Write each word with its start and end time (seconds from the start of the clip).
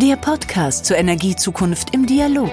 Der 0.00 0.14
Podcast 0.14 0.84
zur 0.84 0.96
Energiezukunft 0.96 1.92
im 1.92 2.06
Dialog. 2.06 2.52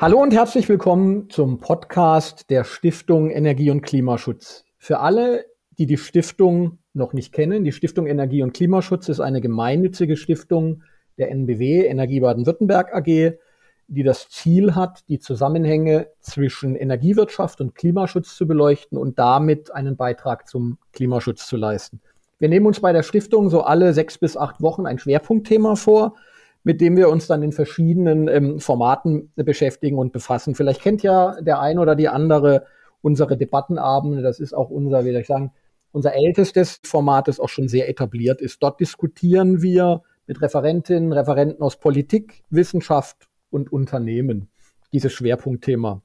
Hallo 0.00 0.20
und 0.20 0.34
herzlich 0.34 0.68
willkommen 0.68 1.30
zum 1.30 1.60
Podcast 1.60 2.50
der 2.50 2.64
Stiftung 2.64 3.30
Energie 3.30 3.70
und 3.70 3.80
Klimaschutz. 3.80 4.66
Für 4.76 4.98
alle, 4.98 5.46
die 5.78 5.86
die 5.86 5.96
Stiftung 5.96 6.80
noch 6.92 7.14
nicht 7.14 7.32
kennen, 7.32 7.64
die 7.64 7.72
Stiftung 7.72 8.06
Energie 8.06 8.42
und 8.42 8.52
Klimaschutz 8.52 9.08
ist 9.08 9.20
eine 9.20 9.40
gemeinnützige 9.40 10.18
Stiftung 10.18 10.82
der 11.16 11.30
NBW 11.30 11.86
Energie 11.86 12.20
Baden-Württemberg 12.20 12.94
AG, 12.94 13.38
die 13.86 14.02
das 14.02 14.28
Ziel 14.28 14.74
hat, 14.74 15.08
die 15.08 15.20
Zusammenhänge 15.20 16.08
zwischen 16.20 16.76
Energiewirtschaft 16.76 17.62
und 17.62 17.74
Klimaschutz 17.74 18.36
zu 18.36 18.46
beleuchten 18.46 18.98
und 18.98 19.18
damit 19.18 19.72
einen 19.72 19.96
Beitrag 19.96 20.46
zum 20.46 20.76
Klimaschutz 20.92 21.46
zu 21.46 21.56
leisten. 21.56 22.02
Wir 22.42 22.48
nehmen 22.48 22.66
uns 22.66 22.80
bei 22.80 22.92
der 22.92 23.04
Stiftung 23.04 23.50
so 23.50 23.60
alle 23.60 23.92
sechs 23.92 24.18
bis 24.18 24.36
acht 24.36 24.60
Wochen 24.60 24.84
ein 24.84 24.98
Schwerpunktthema 24.98 25.76
vor, 25.76 26.16
mit 26.64 26.80
dem 26.80 26.96
wir 26.96 27.08
uns 27.08 27.28
dann 27.28 27.40
in 27.44 27.52
verschiedenen 27.52 28.26
ähm, 28.26 28.58
Formaten 28.58 29.30
beschäftigen 29.36 29.96
und 29.96 30.12
befassen. 30.12 30.56
Vielleicht 30.56 30.80
kennt 30.80 31.04
ja 31.04 31.40
der 31.40 31.60
ein 31.60 31.78
oder 31.78 31.94
die 31.94 32.08
andere 32.08 32.66
unsere 33.00 33.36
Debattenabende. 33.36 34.22
Das 34.22 34.40
ist 34.40 34.54
auch 34.54 34.70
unser, 34.70 35.04
wie 35.04 35.12
soll 35.12 35.20
ich 35.20 35.28
sagen, 35.28 35.52
unser 35.92 36.14
ältestes 36.16 36.80
Format, 36.82 37.28
das 37.28 37.38
auch 37.38 37.48
schon 37.48 37.68
sehr 37.68 37.88
etabliert 37.88 38.40
ist. 38.40 38.60
Dort 38.60 38.80
diskutieren 38.80 39.62
wir 39.62 40.02
mit 40.26 40.42
Referentinnen, 40.42 41.12
Referenten 41.12 41.62
aus 41.62 41.76
Politik, 41.76 42.42
Wissenschaft 42.50 43.28
und 43.50 43.70
Unternehmen, 43.72 44.48
dieses 44.92 45.12
Schwerpunktthema. 45.12 46.02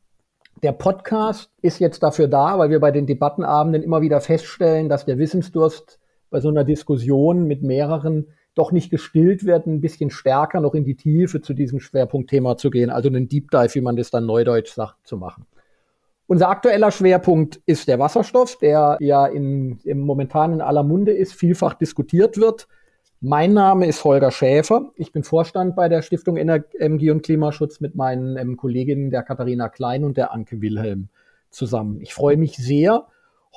Der 0.62 0.74
Podcast 0.74 1.50
ist 1.64 1.80
jetzt 1.80 2.04
dafür 2.04 2.28
da, 2.28 2.60
weil 2.60 2.70
wir 2.70 2.80
bei 2.80 2.92
den 2.92 3.08
Debattenabenden 3.08 3.82
immer 3.82 4.02
wieder 4.02 4.22
feststellen, 4.22 4.88
dass 4.88 5.04
der 5.04 5.18
Wissensdurst 5.18 5.98
bei 6.30 6.40
so 6.40 6.50
einer 6.50 6.64
Diskussion 6.64 7.46
mit 7.46 7.64
mehreren 7.64 8.28
doch 8.56 8.72
nicht 8.72 8.90
gestillt 8.90 9.46
wird, 9.46 9.68
ein 9.68 9.82
bisschen 9.82 10.10
stärker 10.10 10.60
noch 10.60 10.74
in 10.74 10.84
die 10.84 10.96
Tiefe 10.96 11.42
zu 11.42 11.54
diesem 11.54 11.80
Schwerpunktthema 11.80 12.58
zu 12.58 12.70
gehen, 12.70 12.90
also 12.90 13.08
einen 13.08 13.30
Deep 13.30 13.52
Dive, 13.52 13.76
wie 13.76 13.82
man 13.82 13.96
das 13.96 14.10
dann 14.10 14.26
neudeutsch 14.26 14.74
sagt, 14.74 14.96
zu 15.06 15.18
machen. 15.18 15.46
Unser 16.26 16.50
aktueller 16.50 16.92
Schwerpunkt 16.92 17.62
ist 17.66 17.88
der 17.88 18.00
Wasserstoff, 18.00 18.58
der 18.58 18.98
ja 19.00 19.28
in, 19.28 19.80
im 19.84 20.00
momentan 20.00 20.54
in 20.54 20.62
aller 20.62 20.84
Munde 20.84 21.14
ist, 21.14 21.34
vielfach 21.34 21.76
diskutiert 21.76 22.38
wird. 22.38 22.68
Mein 23.22 23.54
Name 23.54 23.88
ist 23.88 24.04
Holger 24.04 24.32
Schäfer. 24.32 24.92
Ich 24.96 25.12
bin 25.12 25.24
Vorstand 25.24 25.76
bei 25.76 25.88
der 25.88 26.02
Stiftung 26.02 26.36
Energie 26.38 27.12
und 27.12 27.24
Klimaschutz 27.24 27.80
mit 27.80 27.96
meinen 27.96 28.38
ähm, 28.38 28.58
Kolleginnen 28.58 29.10
der 29.10 29.24
Katharina 29.24 29.70
Klein 29.70 30.04
und 30.04 30.18
der 30.18 30.34
Anke 30.34 30.62
Wilhelm 30.62 31.10
zusammen. 31.50 32.02
Ich 32.02 32.14
freue 32.14 32.38
mich 32.38 32.58
sehr, 32.58 33.08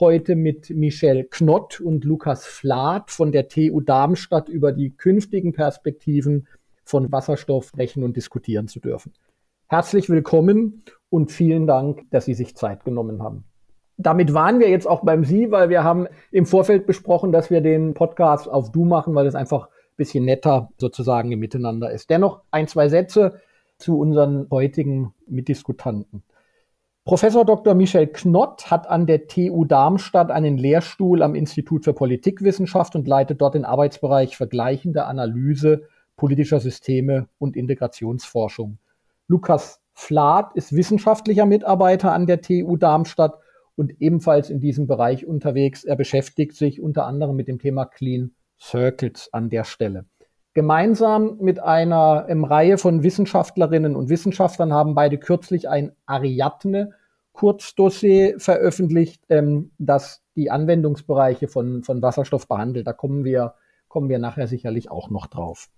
heute 0.00 0.34
mit 0.34 0.70
Michelle 0.70 1.24
Knott 1.24 1.80
und 1.80 2.04
Lukas 2.04 2.46
Flath 2.46 3.10
von 3.10 3.32
der 3.32 3.48
TU 3.48 3.80
Darmstadt 3.80 4.48
über 4.48 4.72
die 4.72 4.90
künftigen 4.90 5.52
Perspektiven 5.52 6.48
von 6.84 7.12
Wasserstoff 7.12 7.68
sprechen 7.68 8.02
und 8.02 8.16
diskutieren 8.16 8.66
zu 8.66 8.80
dürfen. 8.80 9.12
Herzlich 9.68 10.10
willkommen 10.10 10.82
und 11.10 11.30
vielen 11.30 11.66
Dank, 11.66 12.10
dass 12.10 12.24
Sie 12.24 12.34
sich 12.34 12.56
Zeit 12.56 12.84
genommen 12.84 13.22
haben 13.22 13.44
damit 14.00 14.32
waren 14.32 14.60
wir 14.60 14.70
jetzt 14.70 14.88
auch 14.88 15.02
beim 15.04 15.24
Sie, 15.24 15.50
weil 15.50 15.68
wir 15.68 15.84
haben 15.84 16.06
im 16.30 16.46
Vorfeld 16.46 16.86
besprochen, 16.86 17.32
dass 17.32 17.50
wir 17.50 17.60
den 17.60 17.94
Podcast 17.94 18.48
auf 18.48 18.72
Du 18.72 18.84
machen, 18.84 19.14
weil 19.14 19.26
es 19.26 19.34
einfach 19.34 19.66
ein 19.66 19.96
bisschen 19.96 20.24
netter 20.24 20.70
sozusagen 20.78 21.32
im 21.32 21.38
Miteinander 21.38 21.90
ist. 21.90 22.08
Dennoch 22.08 22.40
ein, 22.50 22.66
zwei 22.66 22.88
Sätze 22.88 23.40
zu 23.78 23.98
unseren 23.98 24.48
heutigen 24.50 25.14
Mitdiskutanten. 25.26 26.22
Professor 27.06 27.46
Dr. 27.46 27.74
Michel 27.74 28.08
Knott 28.08 28.70
hat 28.70 28.88
an 28.88 29.06
der 29.06 29.26
TU 29.26 29.64
Darmstadt 29.64 30.30
einen 30.30 30.58
Lehrstuhl 30.58 31.22
am 31.22 31.34
Institut 31.34 31.84
für 31.84 31.94
Politikwissenschaft 31.94 32.94
und 32.94 33.08
leitet 33.08 33.40
dort 33.40 33.54
den 33.54 33.64
Arbeitsbereich 33.64 34.36
vergleichende 34.36 35.06
Analyse 35.06 35.88
politischer 36.16 36.60
Systeme 36.60 37.26
und 37.38 37.56
Integrationsforschung. 37.56 38.78
Lukas 39.28 39.80
Flath 39.94 40.55
ist 40.55 40.77
wissenschaftlicher 40.77 41.46
Mitarbeiter 41.46 42.12
an 42.12 42.27
der 42.27 42.42
TU 42.42 42.77
Darmstadt 42.77 43.39
und 43.77 43.98
ebenfalls 44.02 44.50
in 44.50 44.60
diesem 44.60 44.86
Bereich 44.86 45.24
unterwegs. 45.24 45.84
Er 45.84 45.96
beschäftigt 45.96 46.55
sich 46.55 46.83
unter 46.83 47.06
anderem 47.06 47.34
mit 47.34 47.48
dem 47.48 47.58
Thema 47.58 47.86
Clean 47.86 48.34
Circuits 48.60 49.33
an 49.33 49.48
der 49.48 49.64
Stelle. 49.64 50.05
Gemeinsam 50.52 51.38
mit 51.40 51.61
einer 51.61 52.27
ähm, 52.28 52.44
Reihe 52.44 52.77
von 52.77 53.02
Wissenschaftlerinnen 53.02 53.94
und 53.94 54.08
Wissenschaftlern 54.08 54.72
haben 54.72 54.94
beide 54.94 55.18
kürzlich 55.18 55.68
ein 55.68 55.92
Ariadne 56.06 56.92
Kurzdossier 57.33 58.38
veröffentlicht, 58.38 59.22
ähm, 59.28 59.70
das 59.78 60.22
die 60.34 60.50
Anwendungsbereiche 60.50 61.46
von, 61.46 61.84
von 61.84 62.02
Wasserstoff 62.02 62.48
behandelt. 62.48 62.86
Da 62.86 62.92
kommen 62.92 63.24
wir, 63.24 63.55
kommen 63.89 64.08
wir 64.08 64.18
nachher 64.18 64.48
sicherlich 64.48 64.90
auch 64.90 65.08
noch 65.10 65.27
drauf. 65.27 65.68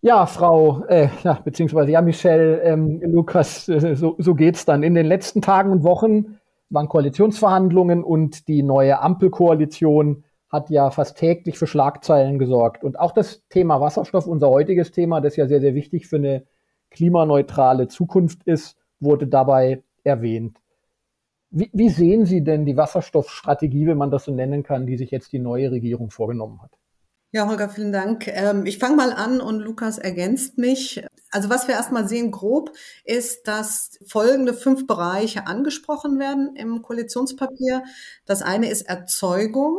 Ja, 0.00 0.26
Frau, 0.26 0.84
äh, 0.86 1.08
beziehungsweise 1.44 1.92
ja, 1.92 2.00
Michelle, 2.00 2.62
ähm, 2.62 3.00
Lukas, 3.04 3.68
äh, 3.68 3.94
so, 3.94 4.16
so 4.18 4.34
geht's 4.34 4.64
dann. 4.64 4.82
In 4.82 4.94
den 4.94 5.06
letzten 5.06 5.42
Tagen 5.42 5.70
und 5.70 5.84
Wochen 5.84 6.38
waren 6.70 6.88
Koalitionsverhandlungen 6.88 8.02
und 8.02 8.48
die 8.48 8.62
neue 8.62 9.00
Ampelkoalition 9.00 10.24
hat 10.52 10.68
ja 10.68 10.90
fast 10.90 11.16
täglich 11.16 11.58
für 11.58 11.66
Schlagzeilen 11.66 12.38
gesorgt. 12.38 12.84
Und 12.84 13.00
auch 13.00 13.12
das 13.12 13.42
Thema 13.48 13.80
Wasserstoff, 13.80 14.26
unser 14.26 14.50
heutiges 14.50 14.92
Thema, 14.92 15.22
das 15.22 15.36
ja 15.36 15.48
sehr, 15.48 15.60
sehr 15.60 15.74
wichtig 15.74 16.06
für 16.06 16.16
eine 16.16 16.44
klimaneutrale 16.90 17.88
Zukunft 17.88 18.42
ist, 18.44 18.76
wurde 19.00 19.26
dabei 19.26 19.82
erwähnt. 20.04 20.58
Wie, 21.50 21.70
wie 21.72 21.88
sehen 21.88 22.26
Sie 22.26 22.44
denn 22.44 22.66
die 22.66 22.76
Wasserstoffstrategie, 22.76 23.86
wenn 23.86 23.98
man 23.98 24.10
das 24.10 24.24
so 24.24 24.32
nennen 24.32 24.62
kann, 24.62 24.86
die 24.86 24.96
sich 24.96 25.10
jetzt 25.10 25.32
die 25.32 25.38
neue 25.38 25.70
Regierung 25.70 26.10
vorgenommen 26.10 26.60
hat? 26.62 26.70
Ja, 27.34 27.48
Holger, 27.48 27.70
vielen 27.70 27.92
Dank. 27.92 28.28
Ähm, 28.28 28.66
ich 28.66 28.78
fange 28.78 28.96
mal 28.96 29.10
an 29.10 29.40
und 29.40 29.60
Lukas 29.60 29.96
ergänzt 29.96 30.58
mich. 30.58 31.02
Also 31.30 31.48
was 31.48 31.66
wir 31.66 31.74
erstmal 31.74 32.06
sehen 32.06 32.30
grob, 32.30 32.72
ist, 33.04 33.48
dass 33.48 33.98
folgende 34.06 34.52
fünf 34.52 34.86
Bereiche 34.86 35.46
angesprochen 35.46 36.18
werden 36.18 36.54
im 36.56 36.82
Koalitionspapier. 36.82 37.84
Das 38.26 38.42
eine 38.42 38.68
ist 38.68 38.82
Erzeugung, 38.82 39.78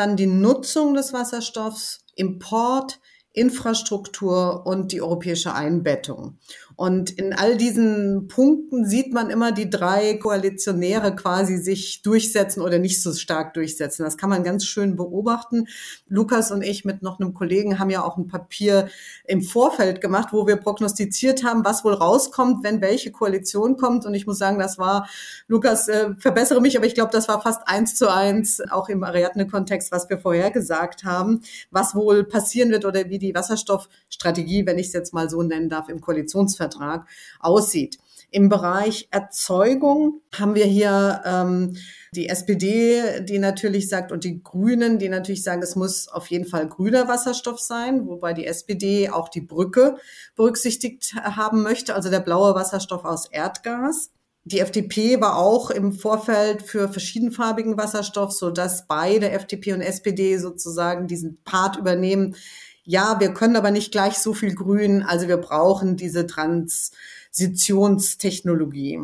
dann 0.00 0.16
die 0.16 0.26
Nutzung 0.26 0.94
des 0.94 1.12
Wasserstoffs, 1.12 2.06
Import, 2.14 3.00
Infrastruktur 3.32 4.66
und 4.66 4.92
die 4.92 5.02
europäische 5.02 5.54
Einbettung. 5.54 6.38
Und 6.80 7.10
in 7.10 7.34
all 7.34 7.58
diesen 7.58 8.26
Punkten 8.26 8.86
sieht 8.86 9.12
man 9.12 9.28
immer 9.28 9.52
die 9.52 9.68
drei 9.68 10.14
Koalitionäre 10.14 11.14
quasi 11.14 11.58
sich 11.58 12.00
durchsetzen 12.00 12.62
oder 12.62 12.78
nicht 12.78 13.02
so 13.02 13.12
stark 13.12 13.52
durchsetzen. 13.52 14.02
Das 14.02 14.16
kann 14.16 14.30
man 14.30 14.44
ganz 14.44 14.64
schön 14.64 14.96
beobachten. 14.96 15.66
Lukas 16.08 16.50
und 16.50 16.62
ich 16.62 16.86
mit 16.86 17.02
noch 17.02 17.20
einem 17.20 17.34
Kollegen 17.34 17.78
haben 17.78 17.90
ja 17.90 18.02
auch 18.02 18.16
ein 18.16 18.28
Papier 18.28 18.88
im 19.26 19.42
Vorfeld 19.42 20.00
gemacht, 20.00 20.28
wo 20.32 20.46
wir 20.46 20.56
prognostiziert 20.56 21.44
haben, 21.44 21.66
was 21.66 21.84
wohl 21.84 21.92
rauskommt, 21.92 22.64
wenn 22.64 22.80
welche 22.80 23.12
Koalition 23.12 23.76
kommt. 23.76 24.06
Und 24.06 24.14
ich 24.14 24.26
muss 24.26 24.38
sagen, 24.38 24.58
das 24.58 24.78
war, 24.78 25.06
Lukas, 25.48 25.86
äh, 25.88 26.14
verbessere 26.16 26.62
mich, 26.62 26.78
aber 26.78 26.86
ich 26.86 26.94
glaube, 26.94 27.12
das 27.12 27.28
war 27.28 27.42
fast 27.42 27.60
eins 27.66 27.94
zu 27.94 28.10
eins, 28.10 28.58
auch 28.70 28.88
im 28.88 29.04
Ariadne-Kontext, 29.04 29.92
was 29.92 30.08
wir 30.08 30.16
vorher 30.16 30.50
gesagt 30.50 31.04
haben, 31.04 31.42
was 31.70 31.94
wohl 31.94 32.24
passieren 32.24 32.70
wird 32.70 32.86
oder 32.86 33.10
wie 33.10 33.18
die 33.18 33.34
Wasserstoffstrategie, 33.34 34.64
wenn 34.64 34.78
ich 34.78 34.86
es 34.86 34.94
jetzt 34.94 35.12
mal 35.12 35.28
so 35.28 35.42
nennen 35.42 35.68
darf, 35.68 35.90
im 35.90 36.00
Koalitionsvertrag 36.00 36.69
Vertrag 36.70 37.06
aussieht. 37.40 37.98
Im 38.32 38.48
Bereich 38.48 39.08
Erzeugung 39.10 40.20
haben 40.32 40.54
wir 40.54 40.64
hier 40.64 41.20
ähm, 41.24 41.76
die 42.12 42.28
SPD, 42.28 43.22
die 43.22 43.40
natürlich 43.40 43.88
sagt, 43.88 44.12
und 44.12 44.22
die 44.22 44.40
Grünen, 44.42 45.00
die 45.00 45.08
natürlich 45.08 45.42
sagen, 45.42 45.62
es 45.62 45.74
muss 45.74 46.06
auf 46.06 46.28
jeden 46.28 46.46
Fall 46.46 46.68
grüner 46.68 47.08
Wasserstoff 47.08 47.58
sein, 47.58 48.06
wobei 48.06 48.32
die 48.32 48.46
SPD 48.46 49.10
auch 49.10 49.28
die 49.28 49.40
Brücke 49.40 49.96
berücksichtigt 50.36 51.14
haben 51.16 51.62
möchte, 51.62 51.94
also 51.96 52.08
der 52.08 52.20
blaue 52.20 52.54
Wasserstoff 52.54 53.04
aus 53.04 53.26
Erdgas. 53.26 54.10
Die 54.44 54.60
FDP 54.60 55.20
war 55.20 55.36
auch 55.36 55.70
im 55.70 55.92
Vorfeld 55.92 56.62
für 56.62 56.88
verschiedenfarbigen 56.88 57.76
Wasserstoff, 57.76 58.32
so 58.32 58.50
dass 58.50 58.86
beide 58.86 59.30
FDP 59.30 59.74
und 59.74 59.82
SPD 59.82 60.38
sozusagen 60.38 61.08
diesen 61.08 61.42
Part 61.42 61.76
übernehmen, 61.76 62.36
ja, 62.84 63.20
wir 63.20 63.34
können 63.34 63.56
aber 63.56 63.70
nicht 63.70 63.92
gleich 63.92 64.18
so 64.18 64.34
viel 64.34 64.54
grün, 64.54 65.02
also 65.02 65.28
wir 65.28 65.36
brauchen 65.36 65.96
diese 65.96 66.26
Transitionstechnologie. 66.26 69.00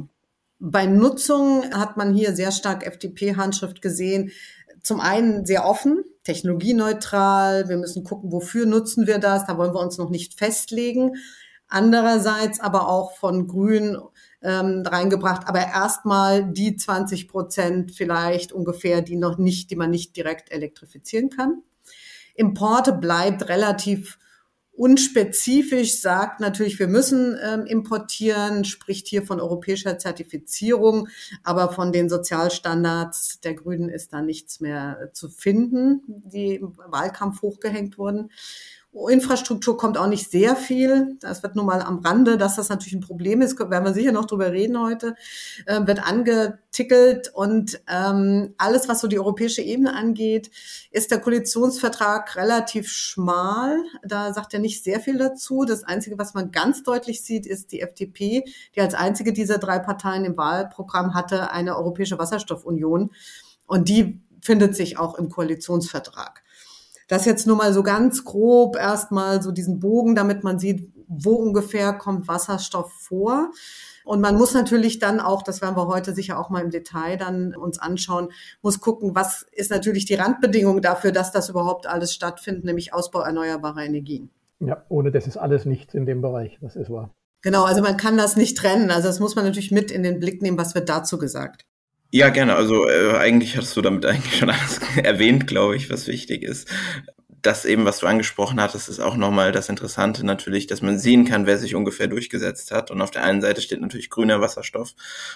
Bei 0.58 0.86
Nutzung 0.86 1.70
hat 1.72 1.96
man 1.96 2.14
hier 2.14 2.34
sehr 2.34 2.50
stark 2.50 2.86
FDP-Handschrift 2.86 3.82
gesehen. 3.82 4.30
Zum 4.82 5.00
einen 5.00 5.44
sehr 5.44 5.66
offen, 5.66 6.02
technologieneutral. 6.24 7.68
Wir 7.68 7.76
müssen 7.76 8.04
gucken, 8.04 8.32
wofür 8.32 8.64
nutzen 8.64 9.06
wir 9.06 9.18
das. 9.18 9.46
Da 9.46 9.58
wollen 9.58 9.74
wir 9.74 9.80
uns 9.80 9.98
noch 9.98 10.08
nicht 10.08 10.38
festlegen. 10.38 11.16
Andererseits 11.68 12.60
aber 12.60 12.88
auch 12.88 13.16
von 13.16 13.48
Grün 13.48 13.98
ähm, 14.42 14.82
reingebracht, 14.86 15.48
aber 15.48 15.58
erstmal 15.58 16.52
die 16.52 16.76
20 16.76 17.28
Prozent 17.28 17.92
vielleicht 17.92 18.52
ungefähr, 18.52 19.02
die 19.02 19.16
noch 19.16 19.38
nicht, 19.38 19.70
die 19.70 19.76
man 19.76 19.90
nicht 19.90 20.16
direkt 20.16 20.52
elektrifizieren 20.52 21.30
kann. 21.30 21.62
Importe 22.36 22.92
bleibt 22.92 23.48
relativ 23.48 24.18
unspezifisch 24.76 26.00
sagt 26.00 26.40
natürlich, 26.40 26.78
wir 26.78 26.86
müssen 26.86 27.36
ähm, 27.42 27.64
importieren, 27.64 28.64
spricht 28.64 29.08
hier 29.08 29.22
von 29.22 29.40
europäischer 29.40 29.98
Zertifizierung, 29.98 31.08
aber 31.42 31.72
von 31.72 31.92
den 31.92 32.10
Sozialstandards 32.10 33.40
der 33.40 33.54
Grünen 33.54 33.88
ist 33.88 34.12
da 34.12 34.20
nichts 34.20 34.60
mehr 34.60 35.10
zu 35.12 35.30
finden, 35.30 36.02
die 36.06 36.56
im 36.56 36.76
Wahlkampf 36.76 37.40
hochgehängt 37.40 37.96
wurden. 37.96 38.30
Infrastruktur 39.10 39.76
kommt 39.76 39.98
auch 39.98 40.06
nicht 40.06 40.30
sehr 40.30 40.56
viel. 40.56 41.16
Das 41.20 41.42
wird 41.42 41.54
nur 41.54 41.64
mal 41.64 41.82
am 41.82 41.98
Rande, 41.98 42.38
dass 42.38 42.56
das 42.56 42.70
natürlich 42.70 42.94
ein 42.94 43.00
Problem 43.00 43.42
ist, 43.42 43.58
werden 43.58 43.84
wir 43.84 43.92
sicher 43.92 44.12
noch 44.12 44.24
drüber 44.24 44.52
reden 44.52 44.80
heute, 44.80 45.14
äh, 45.66 45.86
wird 45.86 46.06
angetickelt 46.06 47.30
und 47.34 47.80
ähm, 47.88 48.54
alles, 48.56 48.88
was 48.88 49.00
so 49.00 49.08
die 49.08 49.18
europäische 49.18 49.60
Ebene 49.60 49.94
angeht, 49.94 50.50
ist 50.90 51.10
der 51.10 51.20
Koalitionsvertrag 51.20 52.36
relativ 52.36 52.88
schmal. 52.88 53.76
Da 54.02 54.32
sagt 54.32 54.54
er 54.54 54.60
nicht 54.60 54.82
sehr 54.82 55.00
viel 55.00 55.18
dazu. 55.18 55.64
Das 55.66 55.84
Einzige, 55.84 56.18
was 56.18 56.32
man 56.32 56.50
ganz 56.50 56.82
deutlich 56.82 57.22
sieht, 57.22 57.46
ist 57.46 57.72
die 57.72 57.82
FDP, 57.82 58.44
die 58.74 58.80
als 58.80 58.94
einzige 58.94 59.34
dieser 59.34 59.58
drei 59.58 59.78
Parteien 59.78 60.24
im 60.24 60.38
Wahlprogramm 60.38 61.14
hatte 61.14 61.50
eine 61.50 61.76
europäische 61.76 62.18
Wasserstoffunion 62.18 63.10
und 63.66 63.88
die 63.88 64.20
findet 64.40 64.74
sich 64.74 64.98
auch 64.98 65.18
im 65.18 65.28
Koalitionsvertrag. 65.28 66.45
Das 67.08 67.24
jetzt 67.24 67.46
nur 67.46 67.56
mal 67.56 67.72
so 67.72 67.82
ganz 67.82 68.24
grob 68.24 68.76
erstmal 68.76 69.42
so 69.42 69.52
diesen 69.52 69.78
Bogen, 69.78 70.14
damit 70.14 70.42
man 70.44 70.58
sieht, 70.58 70.92
wo 71.08 71.34
ungefähr 71.34 71.92
kommt 71.92 72.28
Wasserstoff 72.28 72.92
vor. 72.92 73.50
Und 74.04 74.20
man 74.20 74.36
muss 74.36 74.54
natürlich 74.54 74.98
dann 74.98 75.20
auch, 75.20 75.42
das 75.42 75.62
werden 75.62 75.76
wir 75.76 75.88
heute 75.88 76.14
sicher 76.14 76.38
auch 76.38 76.50
mal 76.50 76.62
im 76.62 76.70
Detail 76.70 77.16
dann 77.16 77.54
uns 77.56 77.78
anschauen, 77.78 78.28
muss 78.62 78.80
gucken, 78.80 79.14
was 79.14 79.44
ist 79.52 79.70
natürlich 79.70 80.04
die 80.04 80.14
Randbedingung 80.14 80.80
dafür, 80.80 81.10
dass 81.12 81.32
das 81.32 81.48
überhaupt 81.48 81.86
alles 81.86 82.12
stattfindet, 82.14 82.64
nämlich 82.64 82.92
Ausbau 82.92 83.20
erneuerbarer 83.20 83.84
Energien. 83.84 84.30
Ja, 84.60 84.84
ohne 84.88 85.10
das 85.10 85.26
ist 85.26 85.36
alles 85.36 85.64
nichts 85.64 85.94
in 85.94 86.06
dem 86.06 86.22
Bereich, 86.22 86.58
das 86.60 86.76
ist 86.76 86.88
wahr. 86.88 87.10
Genau, 87.42 87.64
also 87.64 87.82
man 87.82 87.96
kann 87.96 88.16
das 88.16 88.36
nicht 88.36 88.56
trennen. 88.56 88.90
Also 88.90 89.08
das 89.08 89.20
muss 89.20 89.36
man 89.36 89.44
natürlich 89.44 89.70
mit 89.70 89.90
in 89.90 90.02
den 90.02 90.18
Blick 90.18 90.42
nehmen, 90.42 90.58
was 90.58 90.74
wird 90.74 90.88
dazu 90.88 91.18
gesagt. 91.18 91.64
Ja, 92.10 92.28
gerne. 92.30 92.54
Also 92.56 92.88
äh, 92.88 93.16
eigentlich 93.16 93.56
hast 93.56 93.76
du 93.76 93.82
damit 93.82 94.06
eigentlich 94.06 94.36
schon 94.38 94.50
alles 94.50 94.80
erwähnt, 94.96 95.46
glaube 95.46 95.76
ich, 95.76 95.90
was 95.90 96.06
wichtig 96.06 96.42
ist. 96.42 96.68
Das 97.42 97.64
eben, 97.64 97.84
was 97.84 97.98
du 98.00 98.06
angesprochen 98.06 98.60
hattest, 98.60 98.88
ist 98.88 98.98
auch 98.98 99.16
nochmal 99.16 99.52
das 99.52 99.68
Interessante 99.68 100.24
natürlich, 100.26 100.66
dass 100.66 100.82
man 100.82 100.98
sehen 100.98 101.24
kann, 101.24 101.46
wer 101.46 101.58
sich 101.58 101.74
ungefähr 101.76 102.08
durchgesetzt 102.08 102.72
hat. 102.72 102.90
Und 102.90 103.00
auf 103.02 103.10
der 103.10 103.22
einen 103.22 103.40
Seite 103.40 103.60
steht 103.60 103.80
natürlich 103.80 104.10
grüner 104.10 104.40
Wasserstoff 104.40 104.94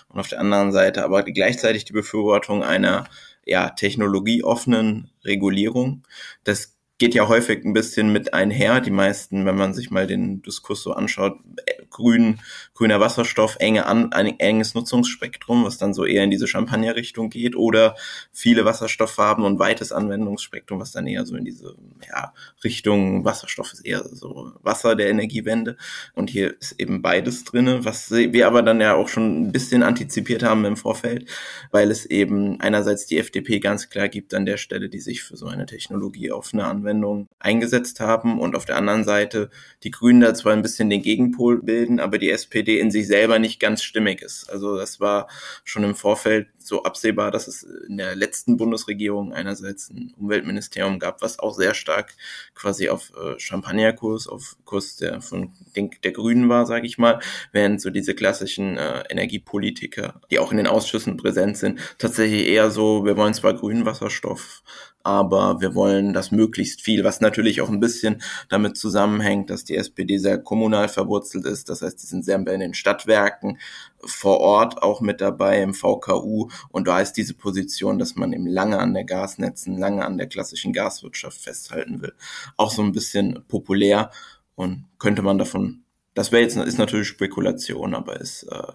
und 0.09 0.19
auf 0.19 0.29
der 0.29 0.41
anderen 0.41 0.73
Seite 0.73 1.05
aber 1.05 1.23
gleichzeitig 1.23 1.85
die 1.85 1.93
Befürwortung 1.93 2.65
einer 2.65 3.05
ja, 3.45 3.71
technologieoffenen 3.71 5.11
Regulierung. 5.25 6.05
Das 6.45 6.77
geht 7.01 7.15
ja 7.15 7.29
häufig 7.29 7.65
ein 7.65 7.73
bisschen 7.73 8.13
mit 8.13 8.35
einher. 8.35 8.81
Die 8.81 8.91
meisten, 8.91 9.47
wenn 9.47 9.57
man 9.57 9.73
sich 9.73 9.91
mal 9.91 10.07
den 10.07 10.43
Diskurs 10.43 10.83
so 10.83 10.93
anschaut, 10.93 11.39
äh, 11.65 11.83
grün, 11.89 12.39
grüner 12.75 13.01
Wasserstoff, 13.01 13.57
enge 13.59 13.87
an, 13.87 14.13
ein 14.13 14.39
enges 14.39 14.75
Nutzungsspektrum, 14.75 15.65
was 15.65 15.79
dann 15.79 15.95
so 15.95 16.05
eher 16.05 16.23
in 16.23 16.31
diese 16.31 16.47
Champagner-Richtung 16.47 17.31
geht, 17.31 17.57
oder 17.57 17.97
viele 18.33 18.67
Wasserstofffarben 18.67 19.45
und 19.45 19.59
weites 19.59 19.93
Anwendungsspektrum, 19.93 20.79
was 20.79 20.93
dann 20.93 21.07
eher 21.07 21.25
so 21.25 21.37
in 21.37 21.47
diese 21.47 21.75
ja, 22.07 22.35
Richtung 22.63 23.25
Wasserstoff 23.25 23.73
ist 23.73 23.81
eher 23.81 24.05
so 24.05 24.53
Wasser 24.61 24.95
der 24.95 25.09
Energiewende. 25.09 25.79
Und 26.15 26.29
hier 26.29 26.55
ist 26.61 26.79
eben 26.79 27.01
beides 27.01 27.45
drinne, 27.45 27.83
was 27.83 28.11
wir 28.11 28.47
aber 28.47 28.63
dann 28.63 28.79
ja 28.79 28.95
auch 28.95 29.09
schon 29.09 29.45
ein 29.45 29.53
bisschen 29.53 29.83
antizipiert 29.83 30.43
haben 30.43 30.67
im 30.67 30.77
Vorfeld, 30.77 31.31
weil 31.71 31.91
es 31.91 32.05
eben 32.05 32.61
einerseits 32.61 33.07
die 33.07 33.19
FDP 33.19 33.59
ganz 33.59 33.89
klar 33.89 34.11
gibt 34.11 34.35
an 34.35 34.45
der 34.45 34.59
Stelle, 34.59 34.91
die 34.91 35.01
sich 35.01 35.23
für 35.23 35.39
so 35.39 35.47
eine 35.47 35.65
Technologie 35.65 36.31
offene 36.31 36.67
Anwendung 36.67 36.90
Anwendung 36.91 37.29
eingesetzt 37.39 38.01
haben 38.01 38.41
und 38.41 38.57
auf 38.57 38.65
der 38.65 38.77
anderen 38.77 39.05
Seite 39.05 39.51
die 39.83 39.91
Grünen 39.91 40.21
da 40.21 40.35
zwar 40.35 40.53
ein 40.53 40.63
bisschen 40.63 40.91
den 40.91 41.03
Gegenpol 41.03 41.63
bilden, 41.63 42.01
aber 42.01 42.19
die 42.19 42.31
SPD 42.31 42.79
in 42.79 42.91
sich 42.91 43.07
selber 43.07 43.39
nicht 43.39 43.61
ganz 43.61 43.83
stimmig 43.83 44.23
ist. 44.23 44.51
Also 44.51 44.77
das 44.77 45.01
war 45.01 45.29
schon 45.65 45.85
im 45.85 45.95
Vorfeld 45.95 46.49
so 46.63 46.83
absehbar, 46.83 47.31
dass 47.31 47.49
es 47.49 47.63
in 47.63 47.97
der 47.97 48.15
letzten 48.15 48.57
Bundesregierung 48.57 49.33
einerseits 49.33 49.91
ein 49.91 50.15
Umweltministerium 50.19 50.99
gab, 50.99 51.23
was 51.23 51.39
auch 51.39 51.55
sehr 51.55 51.75
stark 51.75 52.15
quasi 52.55 52.89
auf 52.89 53.13
äh, 53.17 53.39
Champagnerkurs, 53.39 54.27
auf 54.27 54.57
Kurs 54.65 54.97
der 54.97 55.21
von 55.21 55.53
den, 55.77 55.91
der 56.05 56.13
Grünen 56.13 56.49
war, 56.49 56.67
sage 56.67 56.87
ich 56.87 56.99
mal, 56.99 57.21
während 57.53 57.81
so 57.81 57.91
diese 57.91 58.15
klassischen 58.15 58.77
äh, 58.77 59.05
Energiepolitiker, 59.09 60.21
die 60.31 60.39
auch 60.39 60.51
in 60.51 60.59
den 60.59 60.67
Ausschüssen 60.67 61.17
präsent 61.17 61.57
sind, 61.57 61.81
tatsächlich 61.99 62.47
eher 62.47 62.71
so, 62.71 63.05
wir 63.05 63.17
wollen 63.17 63.35
zwar 63.35 63.55
grünen 63.55 63.87
Wasserstoff 63.87 64.63
aber 65.03 65.61
wir 65.61 65.75
wollen 65.75 66.13
das 66.13 66.31
möglichst 66.31 66.83
viel, 66.83 67.05
was 67.05 67.21
natürlich 67.21 67.61
auch 67.61 67.71
ein 67.71 67.81
bisschen 67.81 68.23
damit 68.49 68.77
zusammenhängt, 68.77 69.51
dass 69.51 69.65
die 69.65 69.77
SPD 69.77 70.19
sehr 70.19 70.39
kommunal 70.39 70.89
verwurzelt 70.89 71.47
ist. 71.47 71.69
Das 71.69 71.83
heißt, 71.83 72.03
die 72.03 72.07
sind 72.07 72.25
sehr 72.25 72.37
in 72.37 72.61
den 72.61 72.75
Stadtwerken 72.75 73.59
vor 74.05 74.41
Ort 74.41 74.83
auch 74.83 75.01
mit 75.01 75.21
dabei 75.21 75.63
im 75.63 75.75
VKU 75.75 76.49
und 76.71 76.89
da 76.89 77.01
ist 77.01 77.15
diese 77.15 77.35
Position, 77.35 77.99
dass 77.99 78.17
man 78.17 78.33
eben 78.33 78.47
lange 78.47 78.79
an 78.79 78.95
der 78.95 79.05
Gasnetzen, 79.05 79.79
lange 79.79 80.05
an 80.05 80.19
der 80.19 80.27
klassischen 80.27 80.73
Gaswirtschaft 80.73 81.41
festhalten 81.41 82.03
will, 82.03 82.13
auch 82.57 82.71
so 82.71 82.83
ein 82.83 82.93
bisschen 82.93 83.45
populär 83.49 84.11
und 84.55 84.87
könnte 84.99 85.23
man 85.23 85.39
davon, 85.39 85.85
das 86.15 86.33
wäre 86.33 86.43
jetzt 86.43 86.57
ist 86.57 86.79
natürlich 86.79 87.09
Spekulation, 87.09 87.95
aber 87.95 88.21
ist 88.21 88.45
äh, 88.45 88.73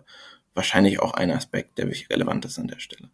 wahrscheinlich 0.53 0.99
auch 0.99 1.13
ein 1.13 1.31
Aspekt, 1.31 1.77
der 1.77 1.87
relevant 2.09 2.45
ist 2.45 2.59
an 2.59 2.67
der 2.67 2.79
Stelle. 2.79 3.09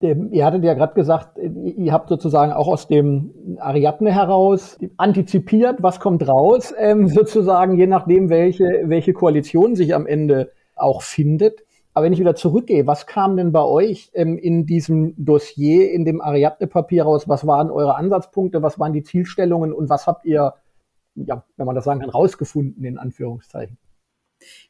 Ihr 0.00 0.44
hattet 0.44 0.64
ja 0.64 0.74
gerade 0.74 0.92
gesagt, 0.92 1.38
ihr 1.38 1.92
habt 1.92 2.10
sozusagen 2.10 2.52
auch 2.52 2.68
aus 2.68 2.88
dem 2.88 3.56
Ariadne 3.58 4.12
heraus 4.12 4.78
antizipiert, 4.98 5.82
was 5.82 5.98
kommt 5.98 6.28
raus, 6.28 6.74
ähm, 6.76 7.08
sozusagen, 7.08 7.78
je 7.78 7.86
nachdem, 7.86 8.28
welche, 8.28 8.82
welche 8.84 9.14
Koalition 9.14 9.76
sich 9.76 9.94
am 9.94 10.06
Ende 10.06 10.52
auch 10.76 11.02
findet. 11.02 11.64
Aber 11.92 12.06
wenn 12.06 12.12
ich 12.12 12.18
wieder 12.18 12.34
zurückgehe, 12.34 12.86
was 12.86 13.06
kam 13.06 13.36
denn 13.36 13.52
bei 13.52 13.62
euch 13.62 14.10
ähm, 14.14 14.36
in 14.36 14.66
diesem 14.66 15.14
Dossier, 15.16 15.92
in 15.92 16.04
dem 16.04 16.20
Ariadne-Papier 16.20 17.04
raus? 17.04 17.28
Was 17.28 17.46
waren 17.46 17.70
eure 17.70 17.94
Ansatzpunkte? 17.94 18.62
Was 18.62 18.80
waren 18.80 18.92
die 18.92 19.04
Zielstellungen? 19.04 19.72
Und 19.72 19.88
was 19.88 20.08
habt 20.08 20.24
ihr, 20.24 20.54
ja, 21.14 21.44
wenn 21.56 21.66
man 21.66 21.76
das 21.76 21.84
sagen 21.84 22.00
kann, 22.00 22.10
rausgefunden, 22.10 22.84
in 22.84 22.98
Anführungszeichen? 22.98 23.78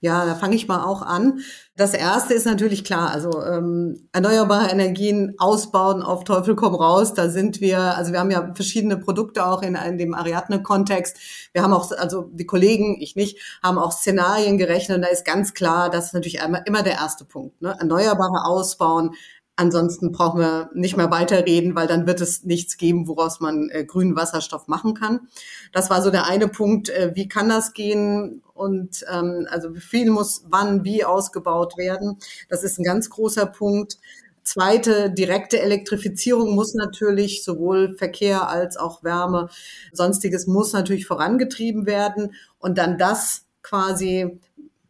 Ja, 0.00 0.26
da 0.26 0.34
fange 0.34 0.56
ich 0.56 0.68
mal 0.68 0.84
auch 0.84 1.02
an. 1.02 1.40
Das 1.76 1.92
erste 1.92 2.34
ist 2.34 2.46
natürlich 2.46 2.84
klar, 2.84 3.10
also 3.10 3.42
ähm, 3.42 4.08
erneuerbare 4.12 4.70
Energien 4.70 5.34
ausbauen 5.38 6.02
auf 6.02 6.22
Teufel 6.22 6.54
komm 6.54 6.74
raus. 6.74 7.14
Da 7.14 7.28
sind 7.28 7.60
wir, 7.60 7.78
also 7.96 8.12
wir 8.12 8.20
haben 8.20 8.30
ja 8.30 8.52
verschiedene 8.54 8.96
Produkte 8.96 9.44
auch 9.44 9.62
in, 9.62 9.74
in 9.74 9.98
dem 9.98 10.14
Ariadne-Kontext. 10.14 11.16
Wir 11.52 11.62
haben 11.62 11.72
auch, 11.72 11.90
also 11.90 12.30
die 12.32 12.46
Kollegen, 12.46 13.00
ich 13.00 13.16
nicht, 13.16 13.38
haben 13.62 13.78
auch 13.78 13.90
Szenarien 13.92 14.56
gerechnet 14.56 14.96
und 14.96 15.02
da 15.02 15.08
ist 15.08 15.24
ganz 15.24 15.52
klar, 15.52 15.90
das 15.90 16.06
ist 16.06 16.14
natürlich 16.14 16.38
immer, 16.38 16.64
immer 16.66 16.82
der 16.82 16.94
erste 16.94 17.24
Punkt. 17.24 17.60
Ne? 17.60 17.76
Erneuerbare 17.78 18.44
ausbauen, 18.44 19.14
Ansonsten 19.56 20.10
brauchen 20.10 20.40
wir 20.40 20.70
nicht 20.74 20.96
mehr 20.96 21.12
weiterreden, 21.12 21.76
weil 21.76 21.86
dann 21.86 22.08
wird 22.08 22.20
es 22.20 22.42
nichts 22.42 22.76
geben, 22.76 23.06
woraus 23.06 23.38
man 23.38 23.70
äh, 23.70 23.84
grünen 23.84 24.16
Wasserstoff 24.16 24.66
machen 24.66 24.94
kann. 24.94 25.28
Das 25.72 25.90
war 25.90 26.02
so 26.02 26.10
der 26.10 26.26
eine 26.26 26.48
Punkt. 26.48 26.88
Äh, 26.88 27.12
wie 27.14 27.28
kann 27.28 27.48
das 27.48 27.72
gehen? 27.72 28.42
Und 28.52 29.04
ähm, 29.08 29.46
also 29.48 29.74
wie 29.74 29.80
viel 29.80 30.10
muss 30.10 30.44
wann 30.48 30.84
wie 30.84 31.04
ausgebaut 31.04 31.76
werden? 31.76 32.18
Das 32.48 32.64
ist 32.64 32.78
ein 32.78 32.84
ganz 32.84 33.10
großer 33.10 33.46
Punkt. 33.46 33.98
Zweite, 34.42 35.10
direkte 35.10 35.60
Elektrifizierung 35.60 36.54
muss 36.54 36.74
natürlich 36.74 37.44
sowohl 37.44 37.96
Verkehr 37.96 38.48
als 38.48 38.76
auch 38.76 39.02
Wärme, 39.04 39.48
sonstiges 39.92 40.46
muss 40.46 40.72
natürlich 40.72 41.06
vorangetrieben 41.06 41.86
werden. 41.86 42.34
Und 42.58 42.76
dann 42.76 42.98
das 42.98 43.46
quasi, 43.62 44.40